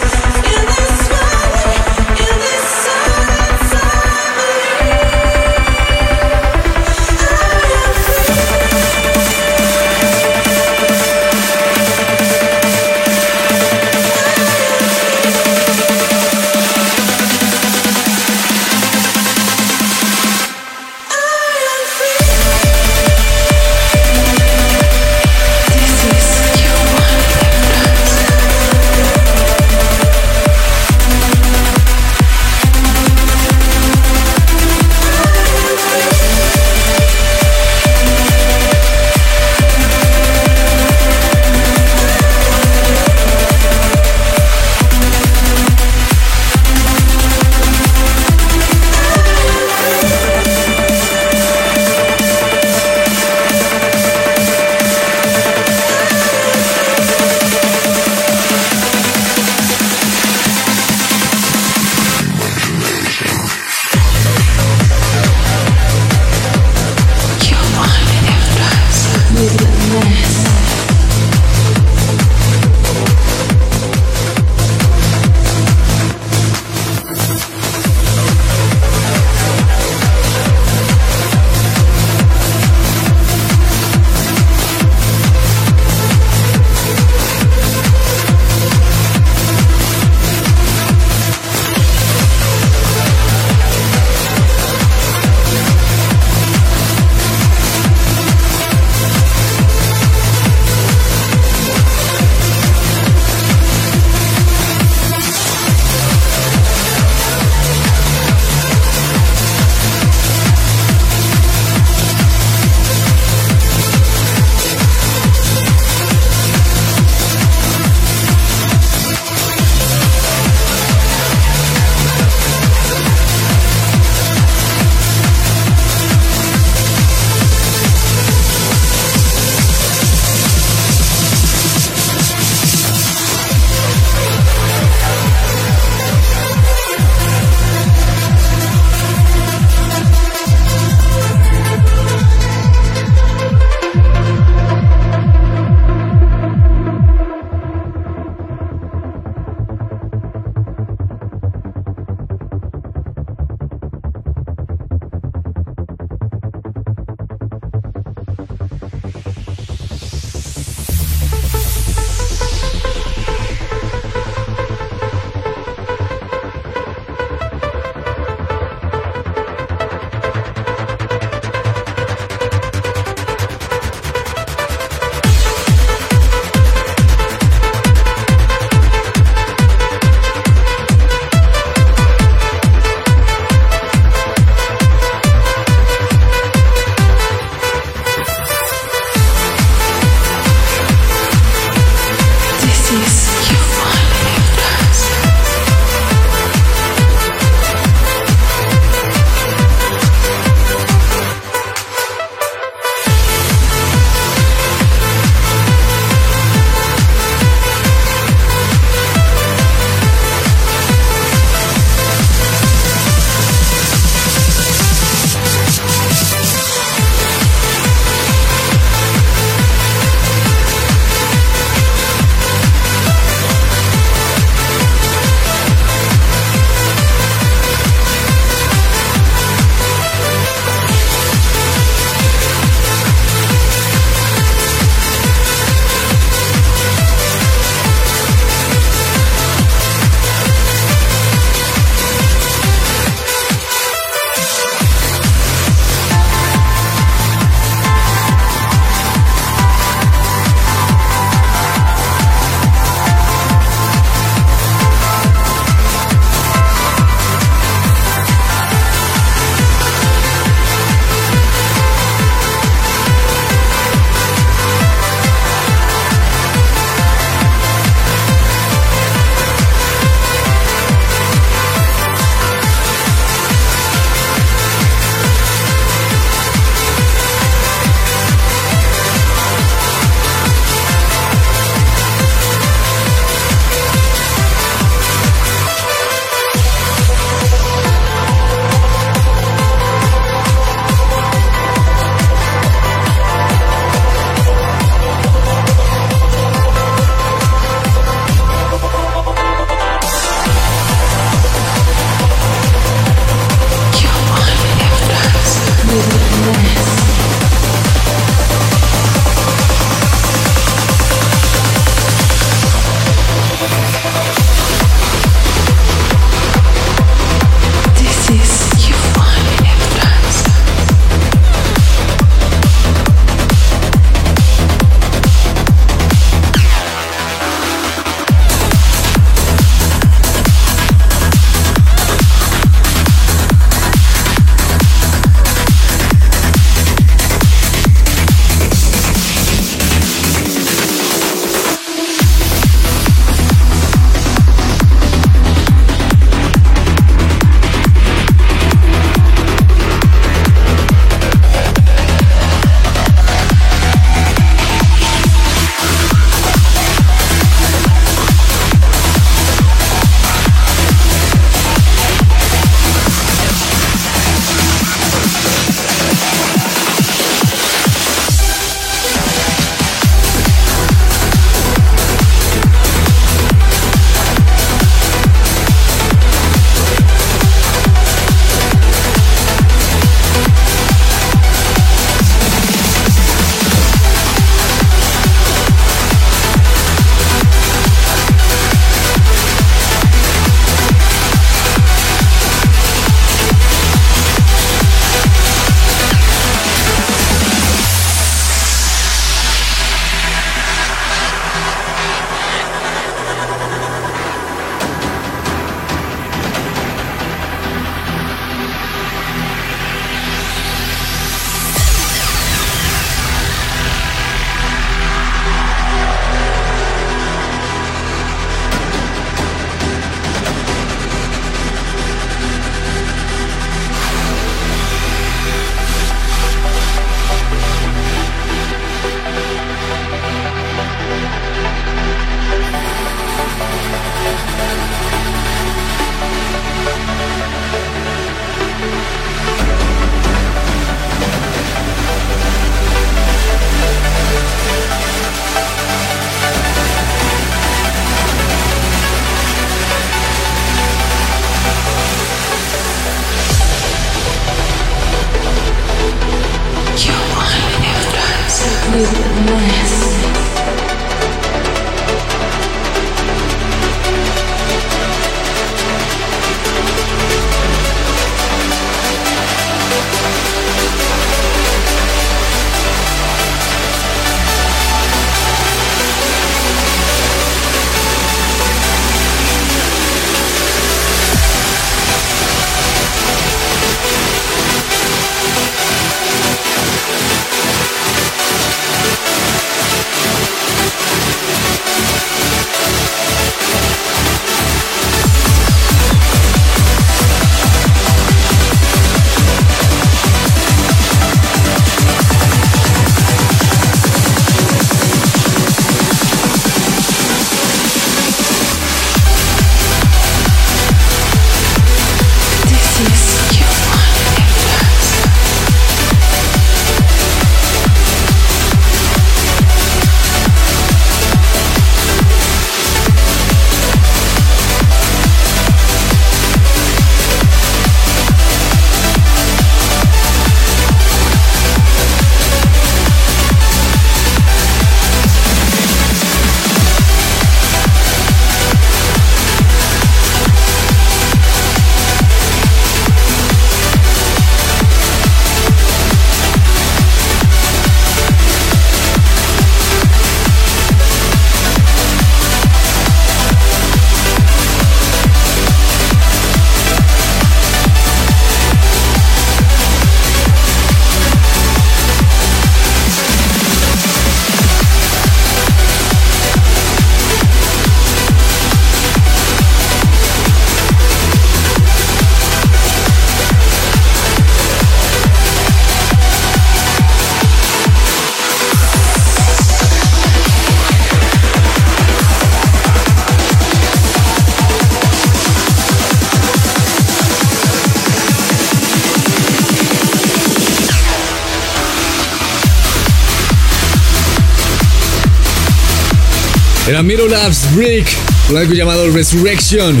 Era 596.96 597.02
Middle 597.02 597.28
Labs 597.28 597.74
Break 597.74 598.06
con 598.48 598.56
algo 598.56 598.72
llamado 598.72 599.10
Resurrection. 599.10 600.00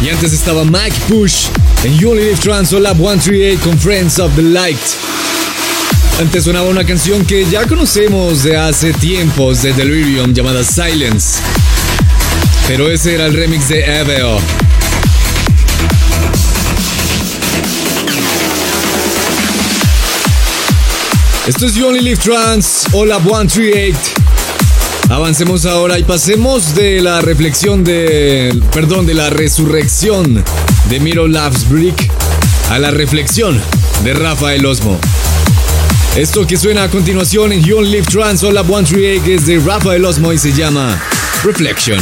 Y 0.00 0.08
antes 0.08 0.32
estaba 0.32 0.64
Mike 0.64 0.96
Push 1.06 1.48
en 1.84 1.98
You 1.98 2.12
Only 2.12 2.24
Live 2.24 2.38
Trans 2.38 2.72
o 2.72 2.80
Lab 2.80 2.96
138 2.96 3.60
con 3.62 3.78
Friends 3.78 4.18
of 4.18 4.34
the 4.34 4.40
Light. 4.42 4.78
Antes 6.18 6.44
sonaba 6.44 6.70
una 6.70 6.84
canción 6.84 7.26
que 7.26 7.44
ya 7.50 7.66
conocemos 7.66 8.44
de 8.44 8.56
hace 8.56 8.94
tiempos 8.94 9.60
de 9.60 9.74
Delirium 9.74 10.32
llamada 10.32 10.64
Silence. 10.64 11.38
Pero 12.66 12.90
ese 12.90 13.14
era 13.14 13.26
el 13.26 13.34
remix 13.34 13.68
de 13.68 13.84
Eveo. 14.00 14.38
Esto 21.46 21.66
es 21.66 21.74
You 21.74 21.88
Only 21.88 22.00
Live 22.00 22.22
Trans 22.22 22.86
o 22.92 23.04
Lab 23.04 23.22
138. 23.22 24.21
Avancemos 25.12 25.66
ahora 25.66 25.98
y 25.98 26.04
pasemos 26.04 26.74
de 26.74 27.02
la 27.02 27.20
reflexión 27.20 27.84
de. 27.84 28.58
Perdón, 28.72 29.04
de 29.04 29.12
la 29.12 29.28
resurrección 29.28 30.42
de 30.88 31.00
Miro 31.00 31.26
Brick 31.68 32.10
a 32.70 32.78
la 32.78 32.90
reflexión 32.90 33.60
de 34.04 34.14
Rafael 34.14 34.64
Osmo. 34.64 34.98
Esto 36.16 36.46
que 36.46 36.56
suena 36.56 36.84
a 36.84 36.88
continuación 36.88 37.52
en 37.52 37.62
You 37.62 37.82
Live 37.82 38.06
Trans 38.10 38.42
o 38.42 38.50
Lab 38.50 38.64
138 38.64 39.30
es 39.30 39.44
de 39.44 39.58
Rafael 39.58 40.02
Osmo 40.06 40.32
y 40.32 40.38
se 40.38 40.50
llama 40.54 40.98
Reflection. 41.44 42.00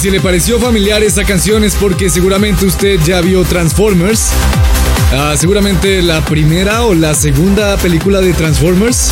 Si 0.00 0.10
le 0.10 0.20
pareció 0.20 0.58
familiar 0.58 1.02
esta 1.02 1.24
canción 1.24 1.62
es 1.62 1.74
porque 1.74 2.08
seguramente 2.08 2.64
usted 2.64 2.98
ya 3.04 3.20
vio 3.20 3.44
Transformers. 3.44 4.30
Ah, 5.12 5.34
seguramente 5.36 6.00
la 6.00 6.24
primera 6.24 6.84
o 6.84 6.94
la 6.94 7.12
segunda 7.12 7.76
película 7.76 8.22
de 8.22 8.32
Transformers. 8.32 9.10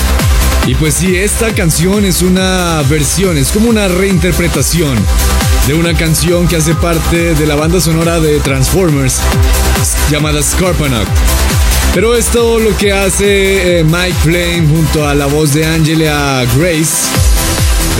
Y 0.67 0.75
pues 0.77 0.95
sí, 0.95 1.15
esta 1.15 1.55
canción 1.55 2.07
es 2.07 2.23
una 2.23 2.83
versión, 2.89 3.37
es 3.37 3.51
como 3.51 3.69
una 3.69 3.87
reinterpretación 3.89 4.97
de 5.67 5.75
una 5.75 5.93
canción 5.93 6.49
que 6.49 6.57
hace 6.57 6.75
parte 6.75 7.35
de 7.35 7.47
la 7.47 7.55
banda 7.55 7.83
sonora 7.83 8.19
de 8.19 8.41
Transformers 8.41 9.21
llamada 10.11 10.43
Scorponok. 10.43 11.07
Pero 11.93 12.17
esto 12.17 12.59
lo 12.59 12.75
que 12.79 12.95
hace 12.95 13.81
eh, 13.81 13.85
Mike 13.85 14.17
Flame 14.23 14.67
junto 14.69 15.07
a 15.07 15.15
la 15.15 15.27
voz 15.27 15.53
de 15.53 15.67
Angela 15.67 16.47
Grace 16.57 17.38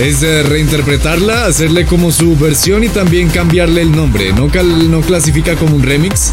es 0.01 0.23
eh, 0.23 0.43
reinterpretarla, 0.43 1.45
hacerle 1.45 1.85
como 1.85 2.11
su 2.11 2.35
versión 2.37 2.83
y 2.83 2.89
también 2.89 3.29
cambiarle 3.29 3.81
el 3.81 3.91
nombre. 3.91 4.31
No, 4.33 4.47
cal- 4.49 4.89
no 4.89 5.01
clasifica 5.01 5.55
como 5.55 5.75
un 5.75 5.83
remix, 5.83 6.31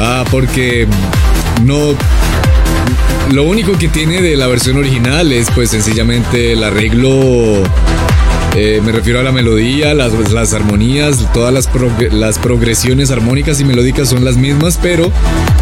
ah, 0.00 0.24
porque 0.30 0.86
no 1.64 1.94
lo 3.32 3.44
único 3.44 3.78
que 3.78 3.88
tiene 3.88 4.20
de 4.20 4.36
la 4.36 4.46
versión 4.46 4.76
original 4.76 5.32
es 5.32 5.50
pues 5.54 5.70
sencillamente 5.70 6.52
el 6.52 6.62
arreglo, 6.62 7.62
eh, 8.54 8.82
me 8.84 8.92
refiero 8.92 9.18
a 9.18 9.22
la 9.22 9.32
melodía, 9.32 9.94
las, 9.94 10.52
armonías, 10.52 11.24
todas 11.32 11.52
las 12.12 12.38
progresiones 12.38 13.10
armónicas 13.10 13.60
y 13.60 13.64
melódicas 13.64 14.10
son 14.10 14.24
las 14.26 14.36
mismas, 14.36 14.78
pero 14.80 15.10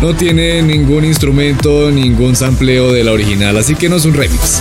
no 0.03 0.15
tiene 0.15 0.61
ningún 0.63 1.05
instrumento, 1.05 1.91
ningún 1.93 2.35
sampleo 2.35 2.91
de 2.93 3.05
la 3.05 3.13
original, 3.13 3.57
así 3.57 3.77
que 3.77 3.89
no 3.89 3.97
es 3.97 4.05
un 4.05 4.15
remix, 4.15 4.61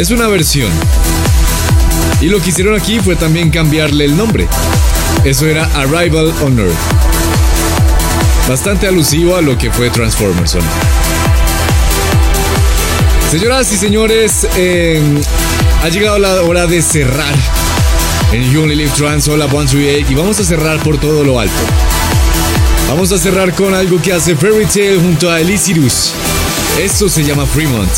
es 0.00 0.10
una 0.10 0.26
versión. 0.26 0.70
Y 2.20 2.26
lo 2.26 2.40
que 2.40 2.50
hicieron 2.50 2.74
aquí 2.78 3.00
fue 3.00 3.16
también 3.16 3.50
cambiarle 3.50 4.04
el 4.04 4.16
nombre. 4.16 4.46
Eso 5.24 5.46
era 5.46 5.64
Arrival 5.74 6.32
on 6.42 6.58
Earth. 6.58 6.74
Bastante 8.48 8.86
alusivo 8.86 9.36
a 9.36 9.40
lo 9.40 9.56
que 9.56 9.70
fue 9.70 9.90
Transformers. 9.90 10.56
Señoras 13.30 13.72
y 13.72 13.76
señores, 13.76 14.46
eh, 14.56 15.00
ha 15.82 15.88
llegado 15.88 16.18
la 16.18 16.42
hora 16.42 16.66
de 16.66 16.82
cerrar 16.82 17.34
en 18.32 18.50
You 18.50 18.62
Only 18.62 18.76
Live 18.76 18.92
Trans, 18.96 19.28
Hola 19.28 19.48
138 19.48 20.06
y 20.10 20.14
vamos 20.14 20.38
a 20.40 20.44
cerrar 20.44 20.78
por 20.82 20.98
todo 20.98 21.24
lo 21.24 21.40
alto. 21.40 21.54
Vamos 22.88 23.12
a 23.12 23.18
cerrar 23.18 23.54
con 23.54 23.72
algo 23.72 24.02
que 24.02 24.12
hace 24.12 24.34
Fairy 24.36 24.66
Tail 24.66 25.00
junto 25.00 25.30
a 25.30 25.40
Elysirus. 25.40 26.12
Esto 26.78 27.08
se 27.08 27.22
llama 27.22 27.46
Fremont. 27.46 27.90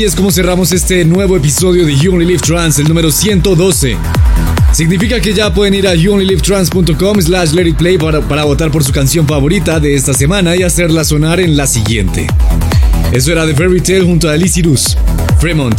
Así 0.00 0.06
es 0.06 0.16
como 0.16 0.30
cerramos 0.30 0.72
este 0.72 1.04
nuevo 1.04 1.36
episodio 1.36 1.84
de 1.84 1.94
You 1.94 2.18
Live 2.18 2.38
Trans, 2.38 2.78
el 2.78 2.88
número 2.88 3.12
112. 3.12 3.98
Significa 4.72 5.20
que 5.20 5.34
ya 5.34 5.52
pueden 5.52 5.74
ir 5.74 5.86
a 5.86 5.94
youonlylivetrans.com 5.94 7.20
slash 7.20 7.52
let 7.52 7.66
it 7.66 7.76
play 7.76 7.98
para, 7.98 8.22
para 8.22 8.44
votar 8.44 8.70
por 8.70 8.82
su 8.82 8.92
canción 8.92 9.26
favorita 9.26 9.78
de 9.78 9.94
esta 9.94 10.14
semana 10.14 10.56
y 10.56 10.62
hacerla 10.62 11.04
sonar 11.04 11.38
en 11.38 11.54
la 11.54 11.66
siguiente. 11.66 12.28
Eso 13.12 13.30
era 13.30 13.44
The 13.44 13.54
Fairy 13.54 13.82
Tale 13.82 14.04
junto 14.04 14.30
a 14.30 14.32
Alice 14.32 14.62
Fremont. 15.38 15.78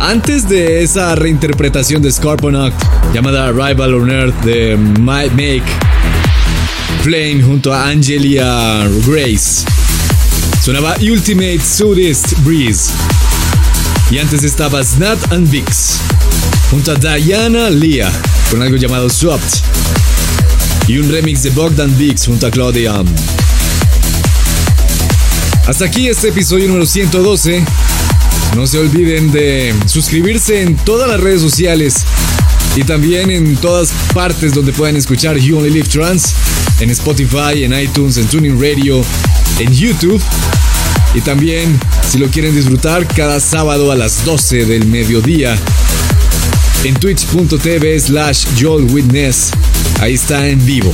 Antes 0.00 0.46
de 0.46 0.82
esa 0.82 1.14
reinterpretación 1.14 2.02
de 2.02 2.12
Scorponok 2.12 2.74
llamada 3.14 3.50
Rival 3.52 3.94
on 3.94 4.10
Earth 4.10 4.44
de 4.44 4.76
My 4.76 5.30
Make, 5.30 5.64
Flame 7.02 7.42
junto 7.42 7.72
a 7.72 7.88
Angelia 7.88 8.86
Grace. 9.06 9.64
Sonaba 10.64 10.96
Ultimate 11.02 11.60
Sudist 11.60 12.38
Breeze. 12.38 12.90
Y 14.10 14.16
antes 14.16 14.44
estaba 14.44 14.82
Snat 14.82 15.30
and 15.30 15.50
Vix 15.50 15.96
junto 16.70 16.92
a 16.92 16.94
Diana 16.94 17.68
Leah 17.68 18.10
con 18.50 18.62
algo 18.62 18.78
llamado 18.78 19.10
Swapped. 19.10 19.44
Y 20.88 20.96
un 20.96 21.12
remix 21.12 21.42
de 21.42 21.50
Bogdan 21.50 21.94
Vix 21.98 22.24
junto 22.24 22.46
a 22.46 22.50
Claudia. 22.50 22.94
Hasta 25.66 25.84
aquí 25.84 26.08
este 26.08 26.28
episodio 26.28 26.66
número 26.68 26.86
112. 26.86 27.62
No 28.56 28.66
se 28.66 28.78
olviden 28.78 29.32
de 29.32 29.74
suscribirse 29.84 30.62
en 30.62 30.76
todas 30.76 31.10
las 31.10 31.20
redes 31.20 31.42
sociales 31.42 32.06
y 32.74 32.84
también 32.84 33.30
en 33.30 33.54
todas 33.56 33.92
partes 34.14 34.54
donde 34.54 34.72
puedan 34.72 34.96
escuchar 34.96 35.36
You 35.36 35.58
Only 35.58 35.70
Live 35.70 35.88
Trans, 35.88 36.34
en 36.80 36.88
Spotify, 36.88 37.64
en 37.64 37.78
iTunes, 37.78 38.16
en 38.16 38.26
Tuning 38.28 38.58
Radio, 38.58 39.04
en 39.58 39.72
YouTube. 39.72 40.22
Y 41.14 41.20
también, 41.20 41.78
si 42.10 42.18
lo 42.18 42.28
quieren 42.28 42.54
disfrutar, 42.54 43.06
cada 43.06 43.40
sábado 43.40 43.92
a 43.92 43.94
las 43.94 44.24
12 44.24 44.64
del 44.66 44.86
mediodía 44.86 45.56
en 46.84 46.94
twitch.tv 46.94 48.00
slash 48.00 48.46
Witness. 48.62 49.50
Ahí 50.00 50.14
está 50.14 50.46
en 50.48 50.64
vivo. 50.64 50.92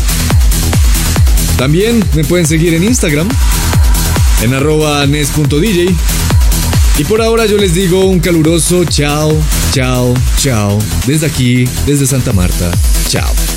También 1.56 2.04
me 2.14 2.24
pueden 2.24 2.46
seguir 2.46 2.74
en 2.74 2.84
Instagram, 2.84 3.28
en 4.42 4.54
arroba 4.54 5.06
nes.dj. 5.06 5.94
Y 6.98 7.04
por 7.04 7.22
ahora 7.22 7.46
yo 7.46 7.56
les 7.56 7.74
digo 7.74 8.04
un 8.04 8.20
caluroso 8.20 8.84
chao, 8.84 9.36
chao, 9.72 10.14
chao. 10.38 10.78
Desde 11.06 11.26
aquí, 11.26 11.66
desde 11.86 12.06
Santa 12.06 12.32
Marta. 12.32 12.70
Chao. 13.08 13.49